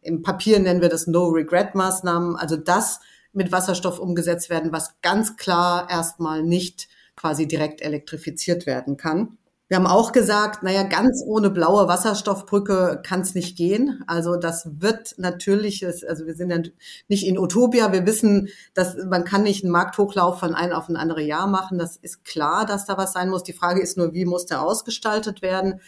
im 0.01 0.23
Papier 0.23 0.59
nennen 0.59 0.81
wir 0.81 0.89
das 0.89 1.07
No-Regret-Maßnahmen, 1.07 2.35
also 2.35 2.57
das 2.57 2.99
mit 3.35 3.51
Wasserstoff 3.51 3.99
umgesetzt 3.99 4.49
werden, 4.49 4.71
was 4.71 4.95
ganz 5.01 5.37
klar 5.37 5.87
erstmal 5.89 6.43
nicht 6.43 6.87
quasi 7.15 7.47
direkt 7.47 7.81
elektrifiziert 7.81 8.65
werden 8.65 8.97
kann. 8.97 9.37
Wir 9.67 9.77
haben 9.77 9.87
auch 9.87 10.11
gesagt, 10.11 10.61
naja, 10.61 10.83
ganz 10.83 11.23
ohne 11.25 11.49
blaue 11.49 11.87
Wasserstoffbrücke 11.87 13.01
kann 13.03 13.21
es 13.21 13.33
nicht 13.33 13.57
gehen. 13.57 14.03
Also 14.05 14.35
das 14.35 14.69
wird 14.79 15.15
natürlich, 15.17 15.83
also 15.83 16.27
wir 16.27 16.35
sind 16.35 16.51
ja 16.51 16.59
nicht 17.07 17.25
in 17.25 17.39
Utopia. 17.39 17.91
Wir 17.91 18.05
wissen, 18.05 18.49
dass 18.75 18.95
man 19.09 19.23
kann 19.23 19.41
nicht 19.41 19.63
einen 19.63 19.71
Markthochlauf 19.71 20.39
von 20.39 20.53
einem 20.53 20.73
auf 20.73 20.87
ein 20.87 20.97
andere 20.97 21.23
Jahr 21.23 21.47
machen. 21.47 21.79
Das 21.79 21.97
ist 21.97 22.23
klar, 22.23 22.67
dass 22.67 22.85
da 22.85 22.95
was 22.95 23.11
sein 23.11 23.29
muss. 23.29 23.41
Die 23.41 23.53
Frage 23.53 23.81
ist 23.81 23.97
nur, 23.97 24.13
wie 24.13 24.25
muss 24.25 24.45
der 24.45 24.61
ausgestaltet 24.61 25.41
werden? 25.41 25.81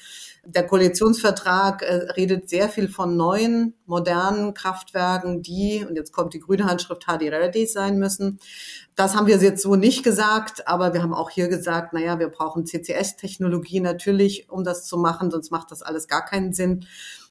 Der 0.50 0.66
Koalitionsvertrag 0.66 1.82
äh, 1.82 1.94
redet 2.16 2.50
sehr 2.50 2.70
viel 2.70 2.88
von 2.88 3.18
neuen, 3.18 3.74
modernen 3.86 4.54
Kraftwerken, 4.54 5.42
die, 5.42 5.86
und 5.86 5.98
jetzt 5.98 6.14
kommt 6.14 6.34
die 6.34 6.40
grüne 6.40 6.64
Handschrift, 6.64 7.04
HD 7.04 7.24
Ready 7.24 7.66
sein 7.66 8.00
müssen. 8.00 8.40
Das 8.96 9.14
haben 9.14 9.28
wir 9.28 9.36
jetzt 9.36 9.62
so 9.62 9.76
nicht 9.76 10.04
gesagt, 10.04 10.66
aber 10.66 10.94
wir 10.94 11.04
haben 11.04 11.14
auch 11.14 11.30
hier 11.30 11.50
gesagt, 11.50 11.92
naja, 11.92 12.18
wir 12.18 12.30
brauchen 12.30 12.66
CCS-Technologie 12.66 13.82
natürlich, 13.82 14.50
um 14.50 14.64
das 14.64 14.86
zu 14.86 14.98
machen, 14.98 15.32
sonst 15.32 15.52
macht 15.52 15.70
das 15.70 15.82
alles 15.82 16.08
gar 16.08 16.24
keinen 16.24 16.54
Sinn. 16.54 16.86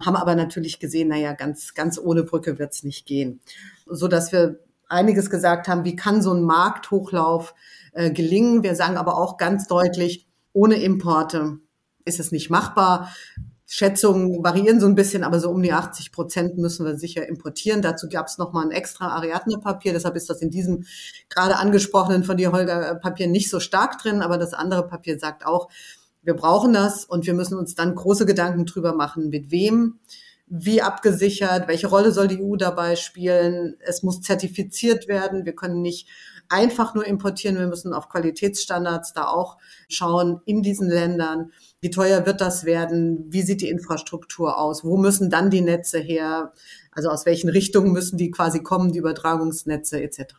Haben 0.05 0.17
aber 0.17 0.35
natürlich 0.35 0.79
gesehen, 0.79 1.09
naja, 1.09 1.33
ganz, 1.33 1.73
ganz 1.73 1.99
ohne 1.99 2.23
Brücke 2.23 2.59
wird's 2.59 2.83
nicht 2.83 3.07
gehen. 3.07 3.41
So 3.87 4.09
dass 4.09 4.31
wir 4.31 4.61
einiges 4.89 5.31
gesagt 5.31 5.69
haben, 5.69 5.87
wie 5.87 5.97
kann 5.97 6.21
so 6.21 6.35
ein 6.35 6.43
Markthochlauf 6.43 7.55
äh, 7.93 8.11
gelingen. 8.11 8.63
Wir 8.63 8.75
sagen 8.75 8.99
aber 8.99 9.17
auch 9.17 9.39
ganz 9.39 9.67
deutlich, 9.67 10.27
ohne 10.53 10.75
Importe 10.75 11.61
ist 12.07 12.21
es 12.21 12.33
nicht 12.33 12.49
machbar. 12.49 13.13
Schätzungen 13.69 14.45
variieren 14.45 14.79
so 14.79 14.87
ein 14.87 14.95
bisschen, 14.95 15.25
aber 15.25 15.41
so 15.41 15.51
um 15.51 15.61
die 15.61 15.73
80 15.73 16.13
Prozent 16.13 16.57
müssen 16.57 16.87
wir 16.87 16.97
sicher 16.97 17.29
importieren. 17.29 17.83
Dazu 17.83 18.09
gab 18.09 18.29
es 18.29 18.39
nochmal 18.39 18.65
ein 18.65 18.71
extra 18.71 19.09
Ariadne-Papier, 19.09 19.93
deshalb 19.93 20.15
ist 20.15 20.31
das 20.31 20.41
in 20.41 20.51
diesem 20.51 20.85
gerade 21.29 21.57
angesprochenen 21.57 22.23
von 22.23 22.37
dir, 22.37 22.53
Holger, 22.53 22.95
Papier 22.95 23.27
nicht 23.27 23.51
so 23.51 23.59
stark 23.59 23.99
drin, 23.99 24.23
aber 24.23 24.39
das 24.39 24.55
andere 24.55 24.87
Papier 24.87 25.19
sagt 25.19 25.45
auch, 25.45 25.69
wir 26.23 26.35
brauchen 26.35 26.73
das 26.73 27.05
und 27.05 27.27
wir 27.27 27.35
müssen 27.35 27.59
uns 27.59 27.75
dann 27.75 27.95
große 27.95 28.25
Gedanken 28.25 28.67
drüber 28.67 28.95
machen, 28.95 29.31
mit 29.31 29.51
wem, 29.51 29.99
wie 30.49 30.81
abgesichert, 30.81 31.67
welche 31.67 31.89
Rolle 31.89 32.13
soll 32.13 32.29
die 32.29 32.43
EU 32.43 32.57
dabei 32.57 32.97
spielen. 32.97 33.77
Es 33.81 34.03
muss 34.03 34.21
zertifiziert 34.21 35.09
werden. 35.09 35.45
Wir 35.45 35.55
können 35.55 35.83
nicht 35.83 36.09
einfach 36.49 36.95
nur 36.95 37.05
importieren. 37.05 37.59
Wir 37.59 37.67
müssen 37.67 37.93
auf 37.93 38.09
Qualitätsstandards 38.09 39.13
da 39.13 39.27
auch 39.27 39.59
schauen 39.89 40.41
in 40.45 40.63
diesen 40.63 40.89
Ländern. 40.89 41.53
Wie 41.81 41.91
teuer 41.91 42.27
wird 42.27 42.41
das 42.41 42.65
werden? 42.65 43.27
Wie 43.29 43.43
sieht 43.43 43.61
die 43.61 43.69
Infrastruktur 43.69 44.59
aus? 44.59 44.85
Wo 44.85 44.97
müssen 44.97 45.31
dann 45.31 45.51
die 45.51 45.63
Netze 45.63 45.99
her? 45.99 46.53
Also 46.93 47.11
aus 47.11 47.27
welchen 47.27 47.51
Richtungen 47.51 47.93
müssen 47.93 48.17
die 48.17 48.31
quasi 48.31 48.63
kommen, 48.63 48.93
die 48.93 49.01
Übertragungsnetze 49.01 50.01
etc. 50.01 50.35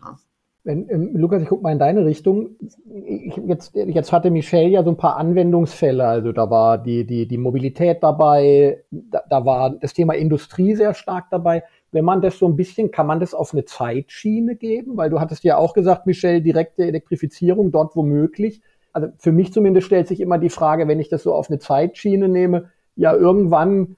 Wenn, 0.68 0.90
ähm, 0.90 1.16
Lukas, 1.16 1.42
ich 1.42 1.48
gucke 1.48 1.64
mal 1.64 1.72
in 1.72 1.80
deine 1.80 2.04
Richtung. 2.04 2.58
Ich, 3.06 3.38
jetzt, 3.38 3.74
jetzt 3.74 4.12
hatte 4.12 4.32
Michelle 4.32 4.68
ja 4.68 4.84
so 4.84 4.90
ein 4.90 4.98
paar 4.98 5.16
Anwendungsfälle. 5.16 6.06
Also 6.06 6.34
da 6.34 6.50
war 6.50 6.78
die, 6.78 7.06
die, 7.06 7.26
die 7.26 7.38
Mobilität 7.38 8.04
dabei, 8.04 8.84
da, 8.92 9.24
da 9.30 9.46
war 9.46 9.70
das 9.70 9.94
Thema 9.94 10.14
Industrie 10.14 10.76
sehr 10.76 10.94
stark 10.94 11.28
dabei. 11.32 11.64
Wenn 11.94 12.04
man 12.04 12.22
das 12.22 12.38
so 12.38 12.50
ein 12.50 12.58
bisschen, 12.58 12.92
kann 12.92 13.08
man 13.08 13.22
das 13.22 13.34
auf 13.34 13.54
eine 13.54 13.64
Zeitschiene 13.64 14.58
geben? 14.58 14.98
Weil 14.98 15.10
du 15.10 15.22
hattest 15.22 15.46
ja 15.46 15.56
auch 15.56 15.74
gesagt, 15.74 16.06
Michelle, 16.06 16.42
direkte 16.42 16.84
Elektrifizierung 16.84 17.72
dort 17.72 17.96
womöglich 17.96 18.62
also 18.98 19.10
für 19.20 19.32
mich 19.32 19.54
zumindest 19.54 19.86
stellt 19.86 20.08
sich 20.08 20.20
immer 20.20 20.40
die 20.40 20.50
Frage, 20.50 20.88
wenn 20.88 21.00
ich 21.00 21.08
das 21.08 21.22
so 21.22 21.32
auf 21.36 21.52
eine 21.52 21.60
Zeitschiene 21.60 22.28
nehme, 22.28 22.72
ja, 22.96 23.14
irgendwann 23.14 23.96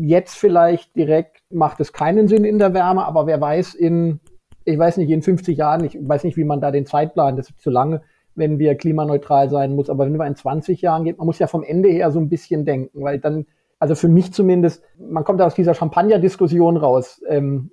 jetzt 0.00 0.34
vielleicht 0.34 0.96
direkt 0.96 1.42
macht 1.50 1.78
es 1.80 1.92
keinen 1.92 2.26
Sinn 2.26 2.44
in 2.44 2.58
der 2.58 2.72
Wärme, 2.72 3.04
aber 3.04 3.26
wer 3.26 3.38
weiß 3.38 3.74
in, 3.74 4.20
ich 4.68 4.78
weiß 4.78 4.98
nicht, 4.98 5.10
in 5.10 5.22
50 5.22 5.56
Jahren, 5.56 5.84
ich 5.84 5.98
weiß 6.00 6.24
nicht, 6.24 6.36
wie 6.36 6.44
man 6.44 6.60
da 6.60 6.70
den 6.70 6.86
Zeitplan, 6.86 7.36
das 7.36 7.48
ist 7.50 7.60
zu 7.60 7.70
lange, 7.70 8.02
wenn 8.34 8.58
wir 8.58 8.74
klimaneutral 8.74 9.48
sein 9.48 9.74
muss, 9.74 9.90
aber 9.90 10.04
wenn 10.06 10.16
wir 10.16 10.26
in 10.26 10.36
20 10.36 10.82
Jahren 10.82 11.04
geht, 11.04 11.18
man 11.18 11.26
muss 11.26 11.38
ja 11.38 11.46
vom 11.46 11.64
Ende 11.64 11.88
her 11.88 12.10
so 12.10 12.20
ein 12.20 12.28
bisschen 12.28 12.64
denken, 12.64 13.02
weil 13.02 13.18
dann, 13.18 13.46
also 13.78 13.94
für 13.94 14.08
mich 14.08 14.32
zumindest, 14.32 14.82
man 14.98 15.24
kommt 15.24 15.40
aus 15.40 15.54
dieser 15.54 15.74
Champagner-Diskussion 15.74 16.76
raus. 16.76 17.22
Ähm, 17.28 17.70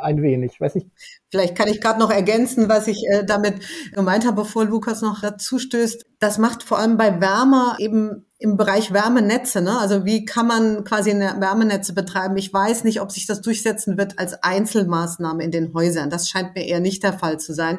ein 0.00 0.22
wenig. 0.22 0.60
Weiß 0.60 0.74
nicht. 0.74 0.88
Vielleicht 1.30 1.56
kann 1.56 1.68
ich 1.68 1.80
gerade 1.80 1.98
noch 1.98 2.10
ergänzen, 2.10 2.68
was 2.68 2.86
ich 2.86 3.04
äh, 3.08 3.24
damit 3.24 3.56
gemeint 3.92 4.26
habe, 4.26 4.42
bevor 4.42 4.64
Lukas 4.64 5.02
noch 5.02 5.20
dazu 5.20 5.58
stößt. 5.58 6.06
Das 6.18 6.38
macht 6.38 6.62
vor 6.62 6.78
allem 6.78 6.96
bei 6.96 7.20
Wärmer 7.20 7.76
eben 7.78 8.26
im 8.38 8.58
Bereich 8.58 8.92
Wärmenetze, 8.92 9.62
ne? 9.62 9.78
Also 9.78 10.04
wie 10.04 10.26
kann 10.26 10.46
man 10.46 10.84
quasi 10.84 11.10
eine 11.10 11.40
Wärmenetze 11.40 11.94
betreiben? 11.94 12.36
Ich 12.36 12.52
weiß 12.52 12.84
nicht, 12.84 13.00
ob 13.00 13.10
sich 13.10 13.24
das 13.24 13.40
durchsetzen 13.40 13.96
wird 13.96 14.18
als 14.18 14.42
Einzelmaßnahme 14.42 15.42
in 15.42 15.50
den 15.50 15.72
Häusern. 15.72 16.10
Das 16.10 16.28
scheint 16.28 16.54
mir 16.54 16.66
eher 16.66 16.80
nicht 16.80 17.02
der 17.02 17.14
Fall 17.14 17.40
zu 17.40 17.54
sein. 17.54 17.78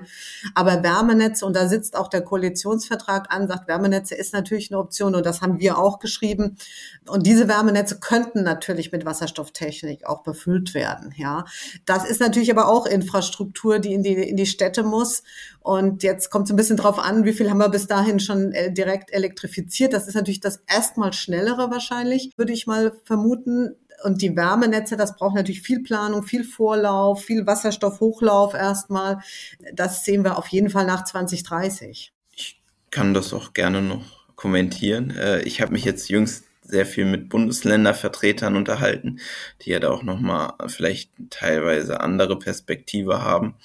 Aber 0.55 0.81
Wärmenetze, 0.81 1.45
und 1.45 1.55
da 1.55 1.67
sitzt 1.67 1.95
auch 1.95 2.07
der 2.07 2.21
Koalitionsvertrag 2.24 3.31
an, 3.31 3.47
sagt, 3.47 3.67
Wärmenetze 3.67 4.15
ist 4.15 4.33
natürlich 4.33 4.71
eine 4.71 4.79
Option 4.79 5.13
und 5.13 5.27
das 5.27 5.41
haben 5.41 5.59
wir 5.59 5.77
auch 5.77 6.00
geschrieben. 6.00 6.57
Und 7.07 7.27
diese 7.27 7.47
Wärmenetze 7.47 8.00
könnten 8.00 8.41
natürlich 8.41 8.91
mit 8.91 9.05
Wasserstofftechnik 9.05 10.07
auch 10.07 10.24
befüllt 10.24 10.74
werden, 10.74 11.13
ja. 11.15 11.45
Das 11.86 12.03
ist 12.07 12.21
natürlich 12.21 12.51
aber 12.51 12.67
auch 12.67 12.85
Infrastruktur, 12.85 13.79
die 13.79 13.93
in 13.93 14.03
die, 14.03 14.13
in 14.13 14.37
die 14.37 14.45
Städte 14.45 14.83
muss. 14.83 15.23
Und 15.59 16.03
jetzt 16.03 16.29
kommt 16.29 16.45
es 16.45 16.51
ein 16.51 16.55
bisschen 16.55 16.77
drauf 16.77 16.99
an, 16.99 17.25
wie 17.25 17.33
viel 17.33 17.49
haben 17.49 17.59
wir 17.59 17.69
bis 17.69 17.87
dahin 17.87 18.19
schon 18.19 18.51
äh, 18.53 18.71
direkt 18.71 19.11
elektrifiziert. 19.13 19.93
Das 19.93 20.07
ist 20.07 20.15
natürlich 20.15 20.39
das 20.39 20.61
erstmal 20.67 21.13
schnellere 21.13 21.69
wahrscheinlich, 21.71 22.31
würde 22.37 22.53
ich 22.53 22.67
mal 22.67 22.93
vermuten. 23.03 23.75
Und 24.03 24.21
die 24.21 24.35
Wärmenetze, 24.35 24.95
das 24.95 25.15
braucht 25.15 25.35
natürlich 25.35 25.61
viel 25.61 25.81
Planung, 25.81 26.23
viel 26.23 26.43
Vorlauf, 26.43 27.23
viel 27.23 27.47
Wasserstoffhochlauf 27.47 28.53
erstmal. 28.53 29.19
Das 29.73 30.05
sehen 30.05 30.23
wir 30.23 30.37
auf 30.37 30.47
jeden 30.47 30.69
Fall 30.69 30.85
nach 30.85 31.03
2030. 31.03 32.13
Ich 32.35 32.61
kann 32.91 33.13
das 33.13 33.33
auch 33.33 33.53
gerne 33.53 33.81
noch 33.81 34.27
kommentieren. 34.35 35.11
Äh, 35.11 35.41
ich 35.41 35.61
habe 35.61 35.73
mich 35.73 35.83
jetzt 35.83 36.09
jüngst 36.09 36.46
sehr 36.67 36.86
viel 36.86 37.05
mit 37.05 37.29
Bundesländervertretern 37.29 38.55
unterhalten, 38.55 39.19
die 39.62 39.71
ja 39.71 39.79
da 39.79 39.89
auch 39.89 40.03
nochmal 40.03 40.53
vielleicht 40.67 41.12
teilweise 41.29 42.01
andere 42.01 42.38
Perspektive 42.38 43.21
haben. 43.21 43.55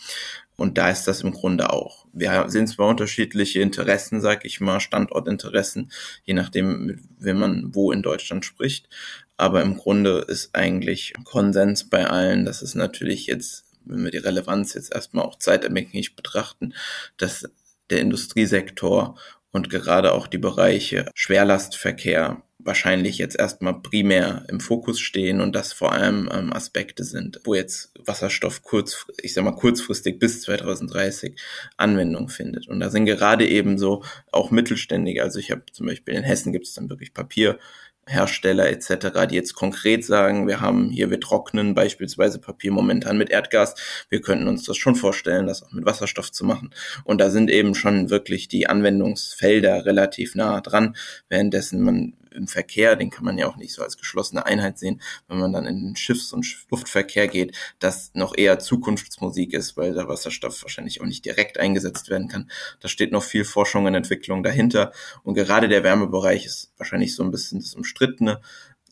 Und 0.56 0.78
da 0.78 0.90
ist 0.90 1.08
das 1.08 1.22
im 1.22 1.32
Grunde 1.32 1.72
auch. 1.72 2.06
Wir 2.12 2.44
sehen 2.48 2.66
zwar 2.66 2.88
unterschiedliche 2.88 3.60
Interessen, 3.60 4.20
sag 4.20 4.44
ich 4.44 4.60
mal, 4.60 4.80
Standortinteressen, 4.80 5.90
je 6.24 6.34
nachdem, 6.34 7.00
wenn 7.18 7.38
man 7.38 7.74
wo 7.74 7.90
in 7.90 8.02
Deutschland 8.02 8.44
spricht. 8.44 8.88
Aber 9.36 9.62
im 9.62 9.76
Grunde 9.76 10.18
ist 10.28 10.54
eigentlich 10.54 11.14
Konsens 11.24 11.88
bei 11.88 12.06
allen, 12.06 12.44
dass 12.44 12.62
es 12.62 12.74
natürlich 12.74 13.26
jetzt, 13.26 13.64
wenn 13.84 14.04
wir 14.04 14.10
die 14.10 14.18
Relevanz 14.18 14.74
jetzt 14.74 14.94
erstmal 14.94 15.24
auch 15.24 15.38
zeitabhängig 15.38 16.14
betrachten, 16.14 16.74
dass 17.16 17.48
der 17.90 18.00
Industriesektor 18.00 19.18
und 19.50 19.68
gerade 19.68 20.12
auch 20.12 20.26
die 20.26 20.38
Bereiche 20.38 21.10
Schwerlastverkehr 21.14 22.42
wahrscheinlich 22.64 23.18
jetzt 23.18 23.38
erstmal 23.38 23.80
primär 23.80 24.44
im 24.48 24.60
Fokus 24.60 25.00
stehen 25.00 25.40
und 25.40 25.54
das 25.54 25.72
vor 25.72 25.92
allem 25.92 26.28
ähm, 26.32 26.52
Aspekte 26.52 27.04
sind, 27.04 27.40
wo 27.44 27.54
jetzt 27.54 27.92
Wasserstoff 28.04 28.62
kurz, 28.62 29.06
ich 29.22 29.34
sag 29.34 29.44
mal 29.44 29.52
kurzfristig 29.52 30.18
bis 30.18 30.42
2030 30.42 31.38
Anwendung 31.76 32.28
findet. 32.28 32.68
Und 32.68 32.80
da 32.80 32.90
sind 32.90 33.06
gerade 33.06 33.48
eben 33.48 33.78
so 33.78 34.02
auch 34.30 34.50
Mittelständige, 34.50 35.22
also 35.22 35.38
ich 35.38 35.50
habe 35.50 35.62
zum 35.72 35.86
Beispiel 35.86 36.14
in 36.14 36.22
Hessen 36.22 36.52
gibt 36.52 36.66
es 36.66 36.74
dann 36.74 36.90
wirklich 36.90 37.14
Papier, 37.14 37.58
Hersteller 38.06 38.68
etc., 38.68 39.26
die 39.30 39.36
jetzt 39.36 39.54
konkret 39.54 40.04
sagen, 40.04 40.48
wir 40.48 40.60
haben 40.60 40.90
hier, 40.90 41.10
wir 41.10 41.20
trocknen 41.20 41.74
beispielsweise 41.74 42.40
Papier 42.40 42.72
momentan 42.72 43.16
mit 43.16 43.30
Erdgas. 43.30 43.74
Wir 44.08 44.20
könnten 44.20 44.48
uns 44.48 44.64
das 44.64 44.76
schon 44.76 44.96
vorstellen, 44.96 45.46
das 45.46 45.62
auch 45.62 45.70
mit 45.70 45.86
Wasserstoff 45.86 46.32
zu 46.32 46.44
machen. 46.44 46.70
Und 47.04 47.20
da 47.20 47.30
sind 47.30 47.48
eben 47.48 47.74
schon 47.74 48.10
wirklich 48.10 48.48
die 48.48 48.66
Anwendungsfelder 48.66 49.86
relativ 49.86 50.34
nah 50.34 50.60
dran, 50.60 50.96
währenddessen 51.28 51.80
man 51.82 52.14
im 52.34 52.48
Verkehr, 52.48 52.96
den 52.96 53.10
kann 53.10 53.24
man 53.24 53.38
ja 53.38 53.46
auch 53.46 53.56
nicht 53.56 53.72
so 53.72 53.82
als 53.82 53.96
geschlossene 53.96 54.46
Einheit 54.46 54.78
sehen, 54.78 55.00
wenn 55.28 55.38
man 55.38 55.52
dann 55.52 55.66
in 55.66 55.82
den 55.82 55.96
Schiffs- 55.96 56.32
und 56.32 56.46
Luftverkehr 56.70 57.28
geht, 57.28 57.56
das 57.78 58.10
noch 58.14 58.36
eher 58.36 58.58
Zukunftsmusik 58.58 59.52
ist, 59.52 59.76
weil 59.76 59.94
der 59.94 60.08
Wasserstoff 60.08 60.62
wahrscheinlich 60.62 61.00
auch 61.00 61.06
nicht 61.06 61.24
direkt 61.24 61.58
eingesetzt 61.58 62.10
werden 62.10 62.28
kann. 62.28 62.50
Da 62.80 62.88
steht 62.88 63.12
noch 63.12 63.22
viel 63.22 63.44
Forschung 63.44 63.84
und 63.84 63.94
Entwicklung 63.94 64.42
dahinter. 64.42 64.92
Und 65.22 65.34
gerade 65.34 65.68
der 65.68 65.84
Wärmebereich 65.84 66.46
ist 66.46 66.72
wahrscheinlich 66.76 67.14
so 67.14 67.22
ein 67.22 67.30
bisschen 67.30 67.60
das 67.60 67.74
Umstrittene. 67.74 68.40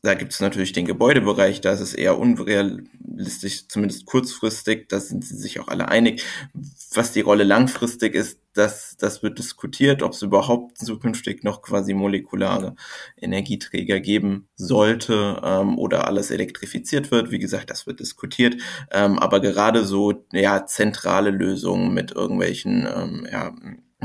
Da 0.03 0.15
gibt 0.15 0.33
es 0.33 0.41
natürlich 0.41 0.73
den 0.73 0.87
Gebäudebereich, 0.87 1.61
da 1.61 1.73
ist 1.73 1.81
es 1.81 1.93
eher 1.93 2.19
unrealistisch, 2.19 3.69
zumindest 3.69 4.07
kurzfristig, 4.07 4.89
da 4.89 4.99
sind 4.99 5.25
sie 5.25 5.37
sich 5.37 5.61
auch 5.61 5.69
alle 5.69 5.89
einig. 5.89 6.25
Was 6.95 7.13
die 7.13 7.21
Rolle 7.21 7.45
langfristig 7.45 8.15
ist, 8.15 8.41
das, 8.55 8.97
das 8.99 9.23
wird 9.23 9.39
diskutiert, 9.39 10.03
ob 10.03 10.13
es 10.13 10.23
überhaupt 10.23 10.79
zukünftig 10.79 11.45
noch 11.45 11.61
quasi 11.63 11.93
molekulare 11.93 12.75
Energieträger 13.17 14.01
geben 14.01 14.49
sollte 14.57 15.41
ähm, 15.45 15.79
oder 15.79 16.07
alles 16.07 16.31
elektrifiziert 16.31 17.11
wird. 17.11 17.31
Wie 17.31 17.39
gesagt, 17.39 17.71
das 17.71 17.87
wird 17.87 18.01
diskutiert. 18.01 18.57
Ähm, 18.91 19.19
aber 19.19 19.41
gerade 19.41 19.85
so 19.85 20.25
ja 20.33 20.67
zentrale 20.67 21.31
Lösungen 21.31 21.93
mit 21.93 22.13
irgendwelchen 22.13 22.89
ähm, 22.93 23.29
ja, 23.31 23.55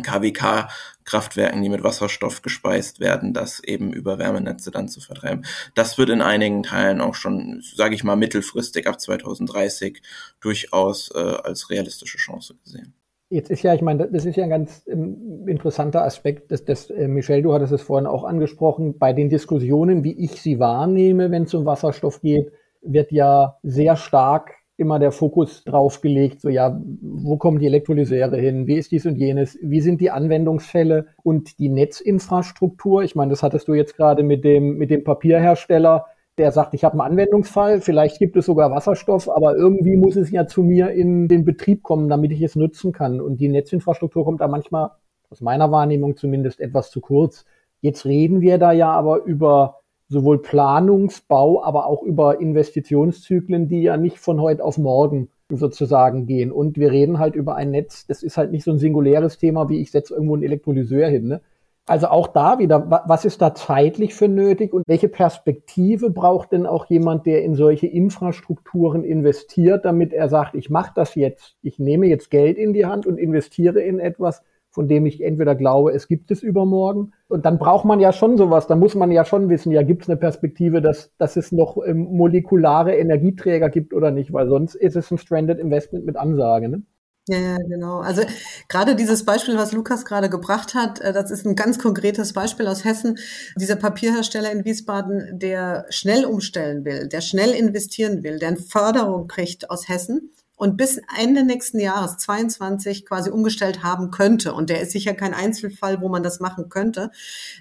KWK-Kraftwerken, 0.03 1.61
die 1.61 1.69
mit 1.69 1.83
Wasserstoff 1.83 2.41
gespeist 2.41 2.99
werden, 2.99 3.33
das 3.33 3.63
eben 3.63 3.93
über 3.93 4.19
Wärmenetze 4.19 4.71
dann 4.71 4.87
zu 4.87 5.01
vertreiben. 5.01 5.45
Das 5.75 5.97
wird 5.97 6.09
in 6.09 6.21
einigen 6.21 6.63
Teilen 6.63 7.01
auch 7.01 7.15
schon, 7.15 7.61
sage 7.61 7.95
ich 7.95 8.03
mal, 8.03 8.15
mittelfristig 8.15 8.87
ab 8.87 8.99
2030 8.99 10.01
durchaus 10.41 11.11
äh, 11.13 11.19
als 11.19 11.69
realistische 11.69 12.17
Chance 12.17 12.55
gesehen. 12.63 12.93
Jetzt 13.29 13.49
ist 13.49 13.63
ja, 13.63 13.73
ich 13.73 13.81
meine, 13.81 14.07
das 14.07 14.25
ist 14.25 14.35
ja 14.35 14.43
ein 14.43 14.51
ganz 14.51 14.85
ähm, 14.87 15.47
interessanter 15.47 16.03
Aspekt, 16.03 16.51
dass 16.51 16.63
das, 16.63 16.89
äh, 16.91 17.07
Michelle, 17.07 17.41
du 17.41 17.53
hattest 17.53 17.73
es 17.73 17.81
vorhin 17.81 18.05
auch 18.05 18.23
angesprochen, 18.23 18.99
bei 18.99 19.13
den 19.13 19.29
Diskussionen, 19.29 20.03
wie 20.03 20.13
ich 20.23 20.41
sie 20.41 20.59
wahrnehme, 20.59 21.31
wenn 21.31 21.43
es 21.43 21.53
um 21.53 21.65
Wasserstoff 21.65 22.21
geht, 22.21 22.51
wird 22.81 23.11
ja 23.11 23.57
sehr 23.63 23.95
stark 23.95 24.54
immer 24.77 25.00
der 25.00 25.12
Fokus 25.12 25.63
drauf 25.63 26.01
gelegt, 26.01 26.41
so 26.41 26.50
ja, 26.50 26.79
wo 27.01 27.38
kommen 27.38 27.60
die 27.60 27.67
Elektrolyseure 27.67 28.38
hin, 28.38 28.67
wie 28.67 28.75
ist 28.75 28.91
dies 28.91 29.05
und 29.05 29.15
jenes, 29.15 29.58
wie 29.62 29.82
sind 29.82 30.01
die 30.01 30.12
Anwendungsfälle 30.12 31.08
und 31.24 31.60
die 31.60 31.70
Netzinfrastruktur. 31.70 33.03
Ich 33.03 33.15
meine, 33.15 33.29
das 33.29 33.44
hattest 33.44 33.67
du 33.67 33.74
jetzt 33.74 33.96
gerade 33.96 34.24
mit 34.24 34.44
dem, 34.44 34.77
mit 34.77 34.89
dem 34.89 35.03
Papierhersteller, 35.03 36.05
der 36.38 36.51
sagt, 36.51 36.74
ich 36.74 36.84
habe 36.84 36.94
einen 36.94 37.12
Anwendungsfall, 37.12 37.79
vielleicht 37.79 38.20
gibt 38.20 38.36
es 38.36 38.46
sogar 38.46 38.72
Wasserstoff, 38.72 39.29
aber 39.29 39.55
irgendwie 39.55 39.96
muss 39.96 40.17
es 40.17 40.32
ja 40.32 40.46
zu 40.48 40.63
mir 40.63 40.91
in 40.91 41.29
den 41.29 41.46
Betrieb 41.46 41.82
kommen, 41.82 42.10
damit 42.10 42.32
ich 42.34 42.41
es 42.41 42.58
nutzen 42.58 42.91
kann. 42.91 43.22
Und 43.22 43.38
die 43.38 43.48
Netzinfrastruktur 43.48 44.25
kommt 44.25 44.41
da 44.41 44.50
manchmal, 44.50 44.89
aus 45.29 45.41
meiner 45.41 45.72
Wahrnehmung 45.72 46.17
zumindest, 46.17 46.60
etwas 46.60 46.91
zu 46.91 47.00
kurz. 47.00 47.46
Jetzt 47.82 48.05
reden 48.05 48.41
wir 48.41 48.58
da 48.58 48.74
ja 48.74 48.91
aber 48.91 49.24
über 49.24 49.79
sowohl 50.07 50.41
Planungsbau, 50.41 51.63
aber 51.63 51.88
auch 51.88 52.03
über 52.03 52.39
Investitionszyklen, 52.39 53.67
die 53.67 53.83
ja 53.83 53.97
nicht 53.97 54.19
von 54.19 54.39
heute 54.39 54.63
auf 54.63 54.77
morgen 54.77 55.29
sozusagen 55.50 56.25
gehen. 56.25 56.51
Und 56.51 56.77
wir 56.77 56.91
reden 56.91 57.19
halt 57.19 57.35
über 57.35 57.55
ein 57.55 57.71
Netz, 57.71 58.05
das 58.07 58.24
ist 58.24 58.38
halt 58.38 58.51
nicht 58.51 58.63
so 58.63 58.71
ein 58.71 58.79
singuläres 58.79 59.38
Thema, 59.38 59.69
wie 59.69 59.81
ich 59.81 59.91
setze 59.91 60.13
irgendwo 60.13 60.35
einen 60.35 60.43
Elektrolyseur 60.43 61.07
hin. 61.07 61.27
Ne? 61.27 61.41
Also 61.88 62.07
auch 62.07 62.27
da 62.27 62.57
wieder, 62.57 63.03
was 63.05 63.25
ist 63.25 63.43
da 63.43 63.53
zeitlich 63.53 64.15
für 64.15 64.27
nötig 64.27 64.74
und 64.74 64.88
welche 64.88 65.07
Perspektive 65.07 66.09
braucht 66.09 66.51
denn 66.51 66.65
auch 66.65 66.88
jemand, 66.88 67.27
der 67.27 67.43
in 67.43 67.53
solche 67.53 67.85
Infrastrukturen 67.85 69.03
investiert, 69.03 69.85
damit 69.85 70.12
er 70.12 70.27
sagt, 70.27 70.55
ich 70.55 70.71
mache 70.71 70.93
das 70.95 71.13
jetzt, 71.13 71.57
ich 71.62 71.77
nehme 71.77 72.07
jetzt 72.07 72.31
Geld 72.31 72.57
in 72.57 72.74
die 72.74 72.88
Hand 72.88 73.05
und 73.05 73.19
investiere 73.19 73.81
in 73.81 74.00
etwas, 74.00 74.41
von 74.75 74.89
dem 74.89 75.05
ich 75.05 75.24
entweder 75.24 75.55
glaube, 75.55 75.94
es 75.94 76.10
gibt 76.10 76.32
es 76.32 76.44
übermorgen. 76.44 77.13
Und 77.29 77.46
dann 77.46 77.58
braucht 77.58 77.86
man 77.86 78.01
ja 78.01 78.12
schon 78.12 78.38
sowas, 78.38 78.67
da 78.67 78.75
muss 78.75 78.94
man 78.94 79.10
ja 79.10 79.24
schon 79.24 79.48
wissen, 79.48 79.72
ja, 79.72 79.84
gibt 79.84 80.03
es 80.03 80.10
eine 80.10 80.17
Perspektive, 80.17 80.82
dass, 80.82 81.12
dass 81.17 81.38
es 81.38 81.53
noch 81.53 81.77
ähm, 81.86 82.10
molekulare 82.12 82.94
Energieträger 82.98 83.70
gibt 83.70 83.94
oder 83.94 84.12
nicht, 84.12 84.34
weil 84.34 84.50
sonst 84.50 84.75
ist 84.75 84.98
es 84.98 85.10
ein 85.12 85.17
Stranded 85.17 85.60
Investment 85.60 86.05
mit 86.05 86.17
Ansage. 86.17 86.67
Ne? 86.67 86.84
Ja, 87.29 87.38
ja, 87.38 87.58
genau. 87.58 88.00
Also 88.00 88.24
gerade 88.67 88.98
dieses 88.98 89.24
Beispiel, 89.24 89.58
was 89.58 89.72
Lukas 89.72 90.03
gerade 90.03 90.29
gebracht 90.29 90.75
hat, 90.75 91.00
äh, 91.00 91.13
das 91.13 91.32
ist 91.32 91.48
ein 91.48 91.55
ganz 91.55 91.79
konkretes 91.79 92.34
Beispiel 92.34 92.67
aus 92.67 92.84
Hessen. 92.84 93.17
Dieser 93.55 93.77
Papierhersteller 93.77 94.51
in 94.51 94.65
Wiesbaden, 94.65 95.39
der 95.39 95.86
schnell 95.88 96.25
umstellen 96.25 96.84
will, 96.84 97.08
der 97.08 97.22
schnell 97.22 97.51
investieren 97.51 98.24
will, 98.24 98.39
der 98.39 98.50
eine 98.50 98.58
Förderung 98.58 99.27
kriegt 99.27 99.72
aus 99.72 99.88
Hessen 99.88 100.32
und 100.55 100.77
bis 100.77 101.01
Ende 101.17 101.43
nächsten 101.43 101.79
Jahres 101.79 102.17
22 102.17 103.05
quasi 103.05 103.29
umgestellt 103.29 103.83
haben 103.83 104.12
könnte. 104.12 104.53
Und 104.53 104.69
der 104.69 104.81
ist 104.81 104.91
sicher 104.91 105.13
kein 105.13 105.33
Einzelfall, 105.33 106.01
wo 106.01 106.09
man 106.09 106.24
das 106.24 106.39
machen 106.39 106.69
könnte. 106.69 107.12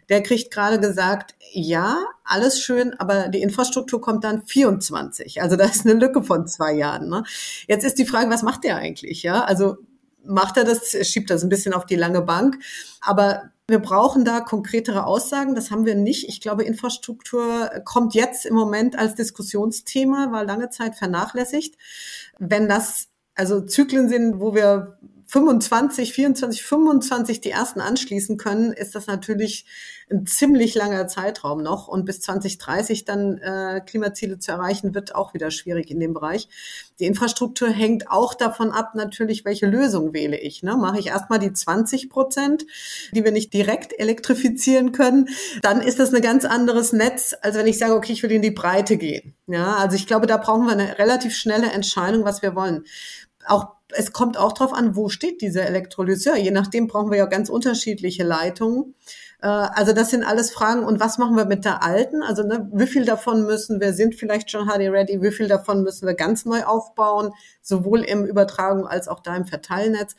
Der 0.09 0.23
kriegt 0.23 0.53
gerade 0.53 0.79
gesagt, 0.79 1.35
ja, 1.53 2.05
alles 2.25 2.61
schön, 2.61 2.95
aber 2.95 3.29
die 3.29 3.43
Infrastruktur 3.43 4.01
kommt 4.01 4.25
dann 4.25 4.43
24. 4.43 5.43
Also 5.43 5.57
da 5.57 5.65
ist 5.65 5.85
eine 5.85 5.99
Lücke 5.99 6.23
von 6.23 6.47
zwei 6.47 6.73
Jahren. 6.73 7.09
Ne? 7.09 7.25
Jetzt 7.67 7.85
ist 7.85 7.99
die 7.99 8.07
Frage, 8.07 8.31
was 8.31 8.43
macht 8.43 8.65
der 8.65 8.77
eigentlich? 8.77 9.23
Ja, 9.23 9.43
also 9.45 9.77
macht 10.25 10.57
er 10.57 10.65
das, 10.65 10.97
schiebt 11.07 11.31
das 11.31 11.43
ein 11.43 11.49
bisschen 11.49 11.75
auf 11.75 11.87
die 11.87 11.97
lange 11.97 12.23
Bank. 12.23 12.59
Aber 13.01 13.51
wir 13.69 13.79
brauchen 13.79 14.25
da 14.25 14.41
konkretere 14.41 15.07
Aussagen. 15.07 15.55
Das 15.55 15.71
haben 15.71 15.87
wir 15.87 15.95
nicht. 15.95 16.29
Ich 16.29 16.41
glaube, 16.41 16.65
Infrastruktur 16.65 17.71
kommt 17.85 18.15
jetzt 18.15 18.45
im 18.45 18.55
Moment 18.55 18.99
als 18.99 19.15
Diskussionsthema, 19.15 20.33
war 20.33 20.45
lange 20.45 20.71
Zeit 20.71 20.97
vernachlässigt. 20.97 21.77
Wenn 22.39 22.69
das 22.69 23.09
also 23.35 23.61
Zyklen 23.63 24.09
sind, 24.09 24.39
wo 24.39 24.55
wir 24.55 24.99
25, 25.35 26.13
24, 26.13 26.63
25 26.63 27.41
die 27.41 27.51
ersten 27.51 27.81
anschließen 27.81 28.37
können, 28.37 28.73
ist 28.73 28.95
das 28.95 29.09
natürlich 29.09 29.67
ein 30.09 30.27
ziemlich 30.27 30.77
langer 30.77 31.09
Zeitraum 31.09 31.61
noch. 31.61 31.89
Und 31.89 32.05
bis 32.05 32.21
2030 32.21 33.05
dann 33.05 33.39
äh, 33.39 33.81
Klimaziele 33.85 34.39
zu 34.39 34.53
erreichen, 34.53 34.95
wird 34.95 35.17
auch 35.17 35.35
wieder 35.35 35.51
schwierig 35.51 35.91
in 35.91 35.99
dem 35.99 36.15
Bereich. 36.15 36.49
Die 37.01 37.07
Infrastruktur 37.07 37.69
hängt 37.69 38.13
auch 38.13 38.35
davon 38.35 38.71
ab, 38.71 38.95
natürlich, 38.95 39.45
welche 39.45 39.67
Lösung 39.67 40.15
wähle 40.15 40.39
ich. 40.39 40.63
Ne? 40.63 40.77
Mache 40.77 41.01
ich 41.01 41.09
erstmal 41.09 41.41
die 41.41 41.53
20 41.53 42.11
Prozent, 42.11 42.65
die 43.11 43.25
wir 43.25 43.33
nicht 43.33 43.53
direkt 43.53 43.93
elektrifizieren 43.99 44.93
können, 44.93 45.31
dann 45.63 45.81
ist 45.81 45.99
das 45.99 46.15
ein 46.15 46.23
ganz 46.23 46.45
anderes 46.45 46.93
Netz, 46.93 47.35
als 47.43 47.57
wenn 47.57 47.67
ich 47.67 47.79
sage, 47.79 47.97
okay, 47.97 48.13
ich 48.13 48.23
will 48.23 48.31
in 48.31 48.43
die 48.43 48.53
Breite 48.53 48.97
gehen. 48.97 49.35
Ja, 49.49 49.79
also 49.79 49.97
ich 49.97 50.07
glaube, 50.07 50.29
da 50.29 50.37
brauchen 50.37 50.67
wir 50.67 50.75
eine 50.75 50.97
relativ 50.99 51.35
schnelle 51.35 51.73
Entscheidung, 51.73 52.25
was 52.25 52.41
wir 52.41 52.55
wollen. 52.55 52.85
Auch 53.47 53.75
es 53.97 54.13
kommt 54.13 54.37
auch 54.37 54.53
darauf 54.53 54.73
an, 54.73 54.97
wo 54.97 55.09
steht 55.09 55.41
dieser 55.41 55.67
Elektrolyseur. 55.67 56.37
Je 56.37 56.51
nachdem 56.51 56.87
brauchen 56.87 57.11
wir 57.11 57.19
ja 57.19 57.27
ganz 57.27 57.49
unterschiedliche 57.49 58.25
Leitungen. 58.25 58.95
Äh, 59.41 59.47
also 59.47 59.93
das 59.93 60.11
sind 60.11 60.25
alles 60.25 60.51
Fragen. 60.51 60.85
Und 60.85 61.01
was 61.01 61.19
machen 61.19 61.37
wir 61.37 61.45
mit 61.45 61.65
der 61.65 61.83
alten? 61.83 62.23
Also 62.23 62.43
ne, 62.43 62.69
wie 62.73 62.87
viel 62.87 63.05
davon 63.05 63.45
müssen 63.45 63.81
wir, 63.81 63.93
sind 63.93 64.15
vielleicht 64.15 64.51
schon 64.51 64.69
HD 64.69 64.91
ready, 64.91 65.23
wie 65.23 65.33
viel 65.33 65.49
davon 65.49 65.83
müssen 65.83 66.07
wir 66.07 66.15
ganz 66.15 66.45
neu 66.45 66.65
aufbauen, 66.65 67.33
sowohl 67.63 68.01
im 68.01 68.25
Übertragung 68.25 68.87
als 68.87 69.09
auch 69.09 69.21
da 69.21 69.37
im 69.37 69.47
Verteilnetz? 69.47 70.17